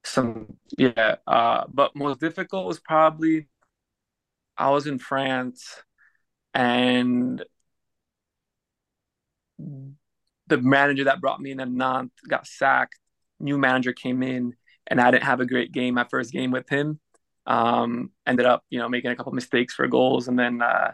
[0.04, 3.48] some yeah, uh, but most difficult was probably
[4.58, 5.82] I was in France
[6.54, 7.44] and
[9.60, 13.00] the manager that brought me in at Nantes got sacked.
[13.40, 14.56] New manager came in,
[14.88, 15.96] and I didn't have a great game.
[15.96, 17.00] My first game with him,
[17.46, 20.94] um, ended up you know making a couple mistakes for goals, and then uh,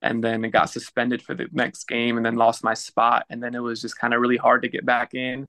[0.00, 3.42] and then it got suspended for the next game, and then lost my spot, and
[3.42, 5.46] then it was just kind of really hard to get back in.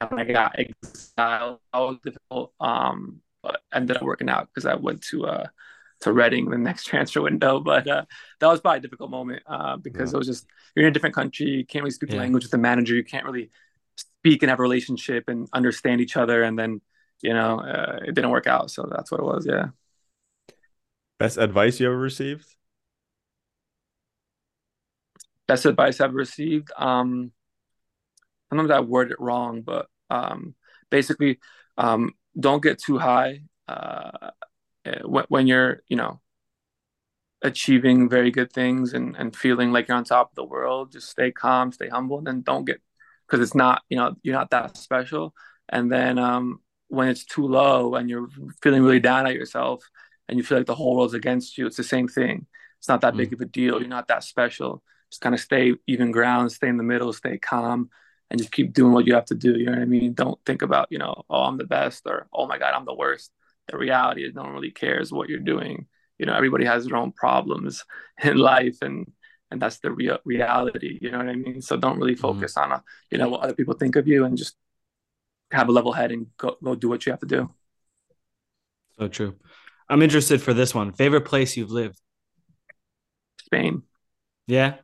[0.00, 1.58] And I got exiled.
[1.72, 5.46] That was difficult, um, but ended up working out because I went to uh,
[6.02, 7.60] to Reading the next transfer window.
[7.60, 8.04] But uh,
[8.40, 10.16] that was probably a difficult moment uh, because Yeah.
[10.16, 12.22] it was just you're in a different country, you can't really speak the Yeah.
[12.22, 13.50] language with the manager, you can't really
[13.96, 16.80] speak and have a relationship and understand each other, and then
[17.22, 18.70] you know uh, it didn't work out.
[18.70, 19.46] So that's what it was.
[19.46, 19.66] Yeah.
[21.18, 22.56] Best advice you ever received?
[25.46, 26.70] best advice I've received.
[26.76, 27.32] Um,
[28.48, 30.54] sometimes I word it wrong, but um,
[30.90, 31.38] basically,
[31.76, 34.30] um, don't get too high uh,
[35.04, 36.20] when, when you're, you know,
[37.42, 40.92] achieving very good things and, and feeling like you're on top of the world.
[40.92, 42.80] Just stay calm, stay humble, and then don't get
[43.26, 45.34] because it's not, you know, you're not that special.
[45.68, 48.28] And then um, when it's too low and you're
[48.62, 49.88] feeling really down at yourself
[50.28, 52.46] and you feel like the whole world's against you, it's the same thing.
[52.78, 53.78] It's not that big of a deal.
[53.78, 57.36] You're not that special just kind of stay even ground, stay in the middle, stay
[57.36, 57.90] calm,
[58.30, 59.58] and just keep doing what you have to do.
[59.58, 60.14] You know what I mean?
[60.14, 62.94] Don't think about, you know, oh, I'm the best or oh my God, I'm the
[62.94, 63.32] worst.
[63.70, 65.86] The reality is no one really cares what you're doing.
[66.18, 67.84] You know, everybody has their own problems
[68.22, 69.10] in life and
[69.50, 70.98] and that's the real reality.
[71.00, 71.60] You know what I mean?
[71.60, 72.20] So don't really mm-hmm.
[72.20, 74.54] focus on, a, you know, what other people think of you and just
[75.50, 77.50] have a level head and go, go do what you have to do.
[78.98, 79.34] So true.
[79.88, 80.92] I'm interested for this one.
[80.92, 82.00] Favorite place you've lived?
[83.44, 83.82] Spain.
[84.46, 84.76] Yeah,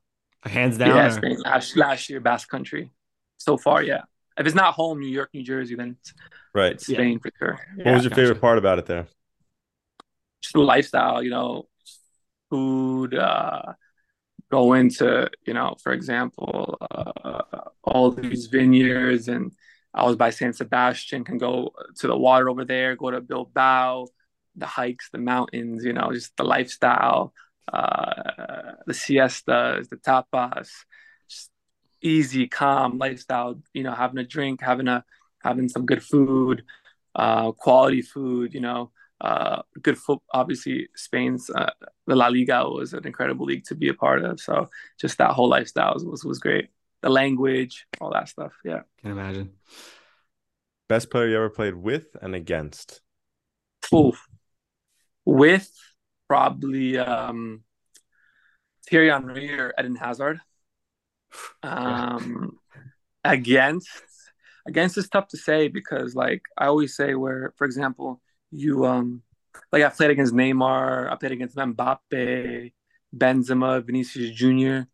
[0.44, 0.88] hands down.
[0.88, 1.38] yeah, or- Spain.
[1.44, 2.90] Last, last year, Basque Country.
[3.38, 4.02] So far, yeah.
[4.38, 6.14] If it's not home, New York, New Jersey, then it's,
[6.54, 6.72] Right.
[6.72, 7.58] it's Spain for sure.
[7.76, 8.22] What was your gotcha.
[8.22, 9.06] favorite part about it there?
[10.42, 11.66] just the lifestyle, you know,
[12.50, 13.72] food, uh,
[14.50, 17.42] go into, you know, for example, uh,
[17.82, 19.52] all these vineyards and
[19.92, 24.06] I was by San Sebastian, can go to the water over there, go to Bilbao,
[24.54, 27.32] the hikes, the mountains, you know, just the lifestyle,
[27.72, 30.84] uh, the siestas, the tapas, just
[32.02, 35.04] easy, calm lifestyle, you know, having a drink, having a,
[35.42, 36.64] having some good food,
[37.14, 40.20] uh, quality food, you know, uh, good foot.
[40.32, 41.70] Obviously, Spain's uh,
[42.06, 44.40] the La Liga was an incredible league to be a part of.
[44.40, 46.68] So just that whole lifestyle was was, was great.
[47.02, 48.52] The language, all that stuff.
[48.64, 48.80] Yeah.
[49.00, 49.52] Can imagine.
[50.88, 53.00] Best player you ever played with and against?
[53.92, 54.26] Oof.
[55.24, 55.70] With
[56.28, 57.64] probably um,
[58.88, 60.40] Thierry Henry or Eden Hazard.
[61.62, 62.58] Um,
[63.24, 63.88] against
[64.66, 68.20] against is tough to say because like I always say where, for example,
[68.50, 69.22] you um
[69.72, 72.72] like I played against Neymar, I played against Mbappe,
[73.16, 74.88] Benzema, Vinicius Jr.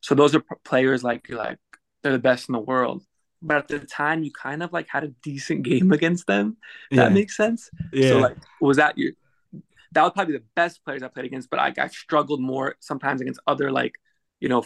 [0.00, 1.58] So those are players like you're like
[2.02, 3.02] they're the best in the world.
[3.42, 6.56] But at the time, you kind of like had a decent game against them.
[6.90, 7.04] Yeah.
[7.04, 7.70] That makes sense.
[7.92, 8.10] yeah.
[8.10, 9.12] So like, was that your?
[9.92, 13.20] That was probably the best players I played against, but I, I struggled more sometimes
[13.20, 13.94] against other like,
[14.40, 14.64] you know,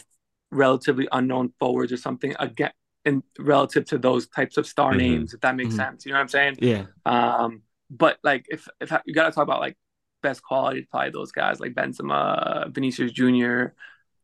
[0.51, 2.72] relatively unknown forwards or something again
[3.05, 4.98] in relative to those types of star Mhm.
[4.98, 5.34] names.
[5.34, 5.78] If that makes Mhm.
[5.78, 6.57] sense, you know what I'm saying?
[6.61, 6.86] yeah.
[7.07, 9.76] Um, but like if if you got to talk about like
[10.22, 13.72] best quality, probably those guys like Benzema, Vinicius Jr.,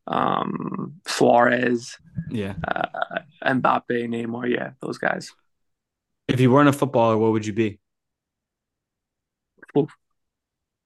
[0.05, 1.97] um, Suarez,
[2.29, 2.53] Yeah.
[2.67, 4.49] uh, Mbappe, Neymar.
[4.49, 5.33] Yeah, those guys.
[6.27, 7.79] If you weren't a footballer, what would you be?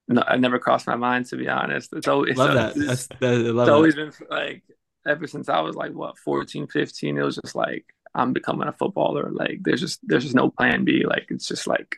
[0.08, 1.92] No, it never crossed my mind to be honest.
[1.92, 2.76] It's always love that.
[2.76, 3.72] It's, That's that, love it's that.
[3.72, 4.62] always been like
[5.06, 8.72] ever since I was like what 14, 15, it was just like I'm becoming a
[8.72, 9.30] footballer.
[9.30, 11.04] Like there's just there's just no plan B.
[11.06, 11.96] Like it's just like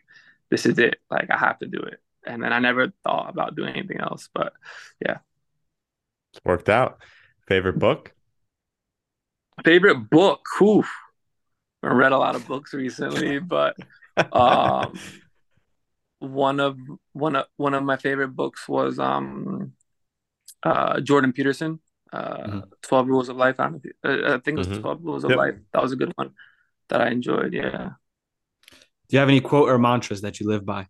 [0.50, 0.96] this is it.
[1.10, 2.00] Like I have to do it.
[2.26, 4.28] And then I never thought about doing anything else.
[4.34, 4.52] But
[5.04, 5.18] yeah.
[6.32, 6.98] It's worked out.
[7.46, 8.14] Favorite book?
[9.62, 10.90] favorite book, oof.
[11.82, 13.76] I read a lot of books recently, but
[14.32, 14.98] um
[16.18, 16.78] one of
[17.12, 19.72] one of one of my favorite books was um
[20.62, 21.80] uh Jordan Peterson
[22.14, 22.62] uh Mhm.
[22.82, 24.80] 12 Rules of Life I, don't know uh, I think it was Mhm.
[24.82, 25.38] 12 Rules of Yep.
[25.38, 26.30] Life that was a good one
[26.88, 27.90] that I enjoyed yeah
[29.08, 30.82] Do you have any quote or mantras that you live by?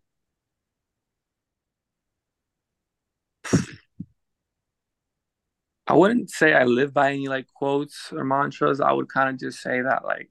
[5.86, 9.38] I wouldn't say I live by any like quotes or mantras I would kind of
[9.38, 10.30] just say that like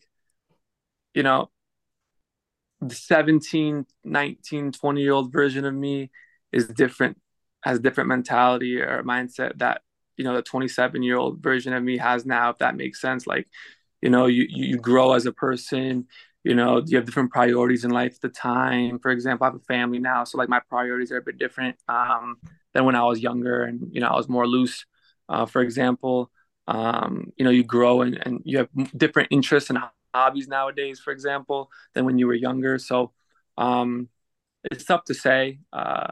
[1.14, 1.50] you know
[2.82, 6.12] the 17 19 20 year old version of me
[6.52, 7.20] is different
[7.64, 9.82] has different mentality or mindset that
[10.18, 13.28] you know the 27 year old version of me has now if that makes sense.
[13.28, 13.47] Like
[14.01, 16.07] you know you you grow as a person
[16.43, 18.99] you know you have different priorities in life at the time.
[18.99, 21.78] For example i have a family now so like my priorities are a bit different
[21.88, 22.38] um,
[22.74, 24.86] than when i was younger and you know i was more loose.
[25.30, 26.30] Uh, for example
[26.68, 29.80] um, you know you grow and, and you have different interests and
[30.14, 32.78] hobbies nowadays for example than when you were younger.
[32.78, 33.11] So
[33.57, 34.09] um,
[34.72, 36.11] it's tough to say uh,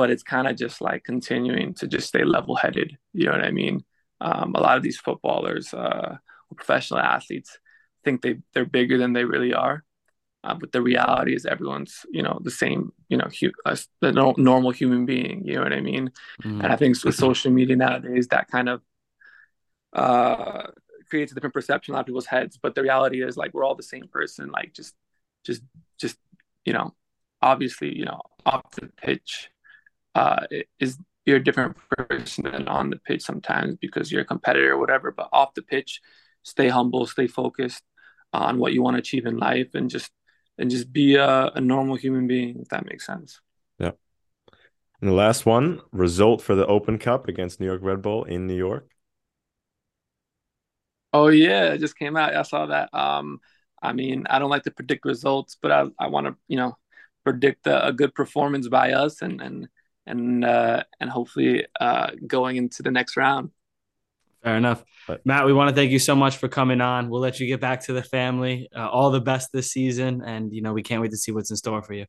[0.00, 2.96] but it's kind of just like continuing to just stay level headed.
[3.12, 3.84] You know what I mean?
[4.18, 6.16] Um, a lot of these footballers, uh,
[6.56, 7.58] professional athletes,
[8.02, 9.84] think they they're bigger than they really are.
[10.42, 14.10] Uh, but the reality is, everyone's you know the same, you know, hu- uh, the
[14.10, 15.44] no- normal human being.
[15.44, 16.10] You know what I mean?
[16.42, 16.64] Mm.
[16.64, 18.80] And I think with social media nowadays, that kind of
[19.92, 20.68] uh,
[21.10, 22.58] creates a different perception in a lot of people's heads.
[22.62, 24.50] But the reality is, like, we're all the same person.
[24.50, 24.94] Like, just,
[25.44, 25.62] just,
[26.00, 26.16] just,
[26.64, 26.94] you know,
[27.42, 29.50] obviously, you know, off the pitch,
[30.14, 30.46] uh,
[30.78, 34.78] is you're a different person than on the pitch sometimes because you're a competitor or
[34.78, 35.12] whatever.
[35.12, 36.00] But off the pitch,
[36.42, 37.82] stay humble, stay focused
[38.32, 40.10] on what you want to achieve in life, and just
[40.58, 42.60] and just be a, a normal human being.
[42.60, 43.40] If that makes sense.
[43.78, 43.92] Yeah.
[45.00, 48.46] And the last one, result for the Open Cup against New York Red Bull in
[48.46, 48.90] New York.
[51.12, 52.34] Oh yeah, it just came out.
[52.34, 52.92] I saw that.
[52.94, 53.40] Um,
[53.82, 56.76] I mean, I don't like to predict results, but I, I want to, you know,
[57.24, 59.68] predict a, a good performance by us and and
[60.10, 63.50] and uh, and hopefully uh, going into the next round.
[64.42, 64.82] Fair enough.
[65.06, 67.10] But- Matt, we want to thank you so much for coming on.
[67.10, 68.68] We'll let you get back to the family.
[68.74, 70.22] Uh, all the best this season.
[70.24, 72.06] And, you know, we can't wait to see what's in store for you.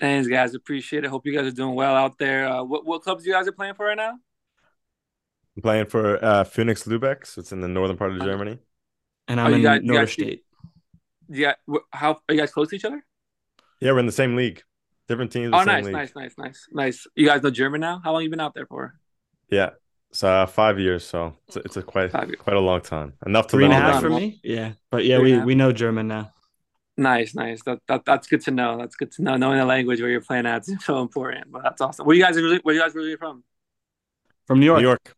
[0.00, 0.54] Thanks, guys.
[0.54, 1.10] Appreciate it.
[1.10, 2.48] Hope you guys are doing well out there.
[2.48, 4.18] Uh, what what clubs you guys are playing for right now?
[5.56, 8.58] I'm playing for uh, Phoenix Lübeck, so it's in the northern part of Germany.
[9.28, 10.40] And Oh, I'm you in got- you got- Norderstedt.
[11.28, 11.54] Yeah.
[11.92, 13.04] How are you guys close to each other?
[13.80, 14.62] Yeah, we're in the same league.
[15.08, 15.52] Different teams.
[15.54, 15.92] Oh, nice, league.
[15.92, 17.06] nice, nice, nice, nice.
[17.14, 18.00] You guys know German now?
[18.02, 18.98] How long you been out there for?
[19.50, 19.70] Yeah.
[20.12, 23.14] So uh, five years, so it's a, it's a quite quite a long time.
[23.24, 24.40] Enough to Three and a learn Well half for me.
[24.42, 24.72] Yeah.
[24.90, 26.32] But yeah, Three we, we know German now.
[26.96, 27.62] Nice, nice.
[27.64, 28.78] That, that that's good to know.
[28.78, 29.36] That's good to know.
[29.36, 31.52] Knowing the language where you're playing at is so important.
[31.52, 32.06] But that's awesome.
[32.06, 33.44] Where you guys really, where you guys really from?
[34.46, 34.78] From New York.
[34.78, 35.16] New York.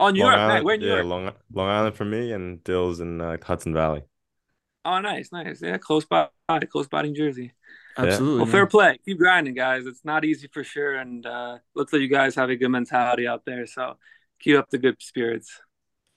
[0.00, 0.38] Oh, New Long York.
[0.38, 0.50] Nice.
[0.50, 0.64] Island.
[0.64, 1.06] Where in New yeah, York?
[1.06, 4.02] Long Long Island for me, and Dill's in uh, Hudson Valley.
[4.84, 5.60] Oh, nice, nice.
[5.60, 6.28] Yeah, close by,
[6.70, 7.52] close by New Jersey.
[7.98, 8.42] Absolutely.
[8.42, 8.98] Well, fair play.
[9.04, 9.86] Keep grinding, guys.
[9.86, 13.26] It's not easy for sure, and uh, looks like you guys have a good mentality
[13.26, 13.66] out there.
[13.66, 13.96] So
[14.40, 15.60] keep up the good spirits.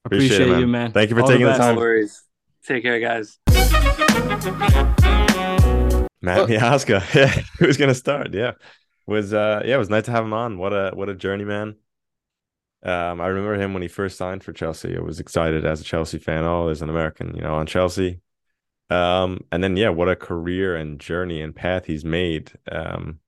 [0.06, 0.84] Appreciate, Appreciate it, you, man.
[0.84, 0.92] man.
[0.92, 1.60] Thank you for All taking the best.
[1.62, 1.76] time.
[1.76, 2.24] No worries.
[2.66, 3.38] Take care, guys.
[6.22, 6.50] Matt.
[6.50, 7.02] Miazga.
[7.16, 8.34] Yeah, who's gonna start?
[8.34, 8.52] Yeah,
[9.08, 10.58] was uh yeah, it was nice to have him on.
[10.58, 11.76] What a what a journeyman.
[12.84, 14.96] Um, I remember him when he first signed for Chelsea.
[14.98, 16.46] I was excited as a Chelsea fan.
[16.46, 18.22] Oh, there's an American, you know, on Chelsea.
[18.90, 22.52] Um, and then yeah, what a career and journey and path he's made.
[22.72, 23.20] Um,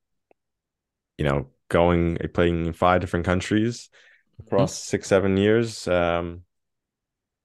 [1.17, 3.89] you know, going playing in five different countries
[4.39, 5.87] across six, seven years.
[5.87, 6.43] Um,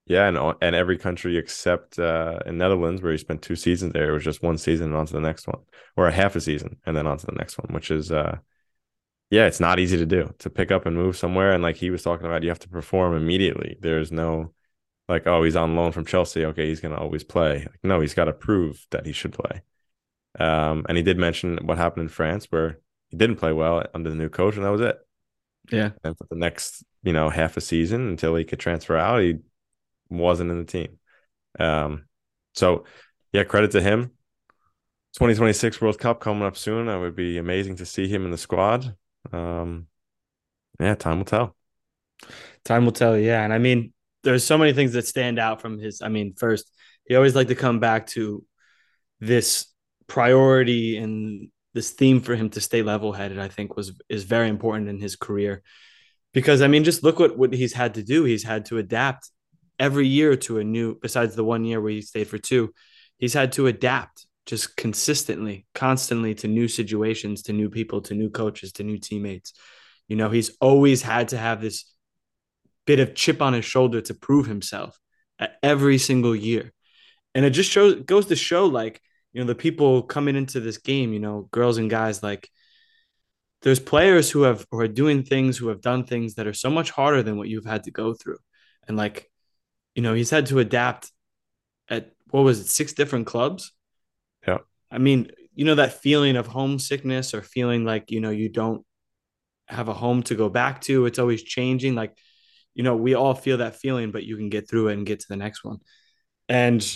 [0.06, 4.10] yeah, and and every country except uh in Netherlands where he spent two seasons there,
[4.10, 5.60] it was just one season and on to the next one,
[5.96, 8.38] or a half a season and then on to the next one, which is uh
[9.30, 11.52] yeah, it's not easy to do to pick up and move somewhere.
[11.52, 13.78] And like he was talking about, you have to perform immediately.
[13.80, 14.54] There's no
[15.08, 16.44] like, oh, he's on loan from Chelsea.
[16.44, 17.58] Okay, he's gonna always play.
[17.60, 19.62] Like, no, he's got to prove that he should play.
[20.38, 22.78] Um, and he did mention what happened in France where
[23.08, 24.98] he didn't play well under the new coach, and that was it.
[25.70, 25.90] Yeah.
[26.04, 29.38] And for the next, you know, half a season until he could transfer out, he
[30.08, 30.98] wasn't in the team.
[31.58, 32.06] Um,
[32.54, 32.84] so
[33.32, 34.12] yeah, credit to him.
[35.14, 36.88] 2026 World Cup coming up soon.
[36.88, 38.94] It would be amazing to see him in the squad.
[39.32, 39.86] Um,
[40.78, 41.56] yeah, time will tell.
[42.64, 43.16] Time will tell.
[43.16, 43.92] Yeah, and I mean,
[44.30, 46.02] there's so many things that stand out from his.
[46.02, 46.70] I mean, first,
[47.06, 48.44] he always liked to come back to
[49.20, 49.66] this
[50.06, 53.38] priority and this theme for him to stay level headed.
[53.38, 55.62] I think was is very important in his career
[56.32, 58.24] because I mean, just look what what he's had to do.
[58.24, 59.30] He's had to adapt
[59.78, 60.98] every year to a new.
[61.00, 62.72] Besides the one year where he stayed for two,
[63.18, 68.30] he's had to adapt just consistently, constantly to new situations, to new people, to new
[68.30, 69.52] coaches, to new teammates.
[70.08, 71.84] You know, he's always had to have this
[72.86, 74.98] bit of chip on his shoulder to prove himself
[75.62, 76.72] every single year.
[77.34, 79.00] And it just shows goes to show like,
[79.32, 82.48] you know, the people coming into this game, you know, girls and guys like
[83.62, 86.70] there's players who have who are doing things who have done things that are so
[86.70, 88.38] much harder than what you've had to go through.
[88.88, 89.30] And like,
[89.94, 91.10] you know, he's had to adapt
[91.88, 93.72] at what was it, six different clubs?
[94.46, 94.58] Yeah.
[94.90, 98.84] I mean, you know, that feeling of homesickness or feeling like, you know, you don't
[99.66, 101.06] have a home to go back to.
[101.06, 101.94] It's always changing.
[101.94, 102.16] Like,
[102.76, 105.20] you know, we all feel that feeling, but you can get through it and get
[105.20, 105.78] to the next one.
[106.46, 106.86] And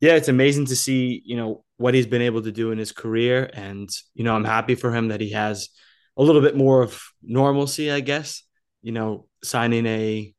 [0.00, 2.92] yeah, it's amazing to see, you know, what he's been able to do in his
[2.92, 3.50] career.
[3.52, 5.68] And, you know, I'm happy for him that he has
[6.16, 8.42] a little bit more of normalcy, I guess.
[8.80, 10.32] You know, signing a,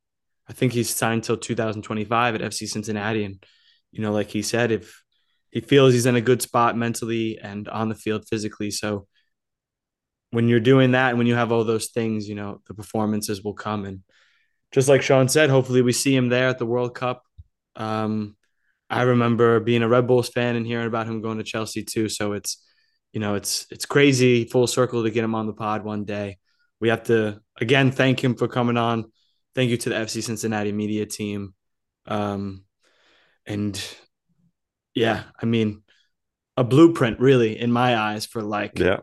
[0.49, 3.25] I think he's signed till 2025 at FC Cincinnati.
[3.25, 3.43] And,
[3.91, 5.03] you know, like he said, if
[5.51, 8.71] he feels he's in a good spot mentally and on the field physically.
[8.71, 9.05] So
[10.31, 13.43] when you're doing that and when you have all those things, you know, the performances
[13.43, 13.85] will come.
[13.85, 14.01] And
[14.71, 17.23] just like Sean said, hopefully we see him there at the World Cup.
[17.75, 18.35] Um,
[18.89, 22.09] I remember being a Red Bulls fan and hearing about him going to Chelsea too.
[22.09, 22.63] So it's,
[23.13, 26.37] you know, it's it's crazy full circle to get him on the pod one day.
[26.81, 29.11] We have to again thank him for coming on.
[29.55, 31.53] Thank you to the FC Cincinnati media team.
[32.05, 32.63] Um,
[33.45, 33.79] and
[34.93, 35.83] yeah, I mean,
[36.57, 38.99] a blueprint really in my eyes for like Yeah.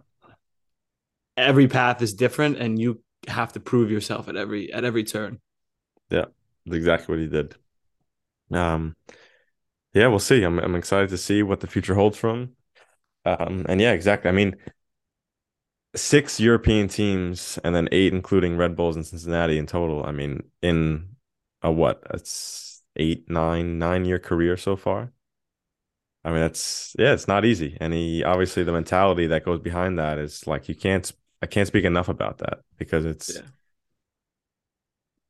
[1.36, 5.40] every path is different and you have to prove yourself at every at every turn.
[6.09, 6.30] That's
[6.66, 7.54] exactly what he did.
[8.52, 8.96] Um,
[9.94, 10.42] yeah, we'll see.
[10.44, 12.57] I'm I'm excited to see what the future holds from.
[13.24, 14.30] Um, and yeah, exactly.
[14.30, 14.57] I mean,
[15.94, 20.04] six European teams and then eight, including Red Bulls and Cincinnati in total.
[20.04, 21.16] I mean, in
[21.62, 22.02] a what?
[22.12, 25.12] It's eight, nine, nine year career so far.
[26.24, 27.76] I mean, that's yeah, it's not easy.
[27.80, 31.11] And he obviously the mentality that goes behind that is like you can't
[31.42, 33.42] I can't speak enough about that because it's Yeah.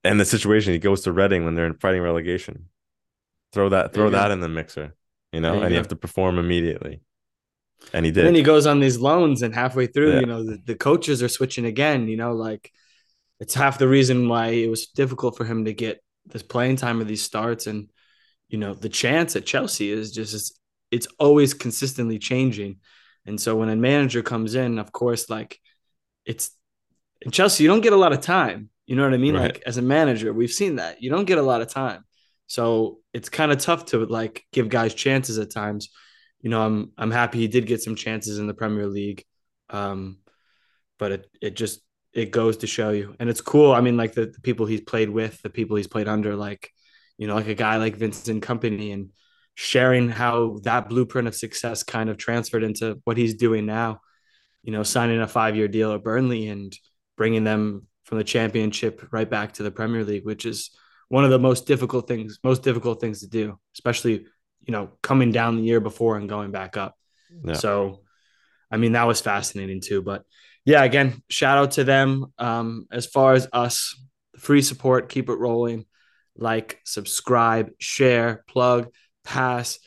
[0.07, 2.69] And the situation he goes to Reading when they're in fighting relegation.
[3.53, 4.95] Throw that you throw that in the mixer,
[5.33, 5.77] you know, you and you go.
[5.79, 7.01] have to perform immediately.
[7.93, 10.21] And he And then he goes on these loans and halfway through, Yeah.
[10.21, 12.73] you know, the, the coaches are switching again, you know, like
[13.41, 17.01] it's half the reason why it was difficult for him to get this playing time
[17.01, 17.91] of these starts and
[18.49, 20.59] you know, the chance at Chelsea is just
[20.91, 22.79] it's always consistently changing.
[23.27, 25.61] And so when a manager comes in, of course, like
[26.25, 26.51] it's
[27.23, 28.71] in Chelsea, you don't get a lot of time.
[28.87, 29.35] You know what I mean?
[29.35, 29.55] Right.
[29.55, 31.03] Like as a manager, we've seen that.
[31.03, 32.05] You don't get a lot of time.
[32.47, 35.89] So it's kind of tough to like give guys chances at times.
[36.41, 39.25] You know, I'm I'm happy he did get some chances in the Premier League.
[39.71, 40.19] Um,
[40.99, 41.81] but it it just
[42.13, 43.15] it goes to show you.
[43.21, 43.73] And it's cool.
[43.73, 46.71] I mean, like the, the people he's played with, the people he's played under, like,
[47.19, 49.11] you know, like a guy like Vincent Kompany and
[49.55, 54.01] sharing how that blueprint of success kind of transferred into what he's doing now.
[54.63, 56.77] You know, signing a five year deal at Burnley and
[57.17, 60.71] bringing them from the championship right back to the Premier League, which is
[61.09, 64.27] one of the most difficult things, most difficult things to do, especially,
[64.65, 66.97] you know, coming down the year before and going back up.
[67.45, 67.55] Yeah.
[67.55, 68.03] So,
[68.71, 70.03] I mean, that was fascinating too.
[70.03, 70.23] But
[70.65, 72.27] yeah, again, shout out to them.
[72.39, 74.01] Um, as far as us,
[74.39, 75.85] free support, keep it rolling.
[76.37, 78.89] Like, subscribe, share, plug,
[79.25, 79.79] pass,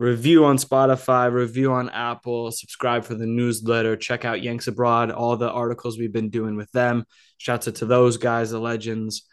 [0.00, 5.36] review on Spotify, review on Apple, subscribe for the newsletter, check out Yanks Abroad, all
[5.36, 7.04] the articles we've been doing with them.
[7.36, 9.28] Shouts out to those guys, the legends.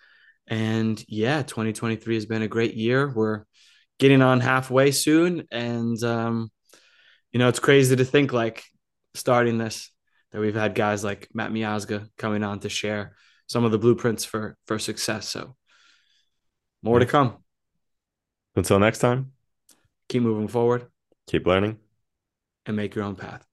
[0.46, 3.10] And yeah, 2023 has been a great year.
[3.10, 3.46] We're
[3.98, 5.48] getting on halfway soon.
[5.52, 6.52] And, um,
[7.32, 8.66] you know, it's crazy to think like
[9.14, 9.90] starting this
[10.34, 13.16] that we've had guys like Matt Miazga coming on to share
[13.48, 15.30] some of the blueprints for for success.
[15.30, 15.56] So
[16.84, 17.38] more to come.
[18.56, 19.32] Until next time,
[20.10, 20.88] Keep moving forward
[21.28, 21.80] keep learning.
[22.66, 23.47] and make your own path.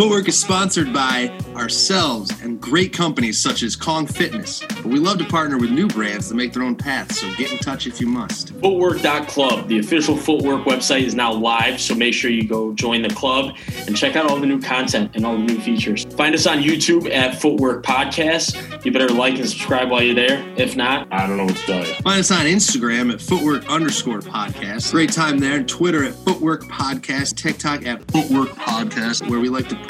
[0.00, 4.60] Footwork is sponsored by ourselves and great companies such as Kong Fitness.
[4.60, 7.52] But we love to partner with new brands to make their own paths, so get
[7.52, 8.54] in touch if you must.
[8.60, 13.10] Footwork.club, the official footwork website, is now live, so make sure you go join the
[13.10, 13.54] club
[13.86, 16.04] and check out all the new content and all the new features.
[16.14, 18.84] Find us on YouTube at Footwork Podcast.
[18.86, 20.50] You better like and subscribe while you're there.
[20.56, 21.92] If not, I don't know what to tell you.
[21.96, 24.92] Find us on Instagram at footwork underscore podcast.
[24.92, 25.62] Great time there.
[25.62, 27.36] Twitter at footwork podcast.
[27.36, 29.89] TikTok at footwork podcast, where we like to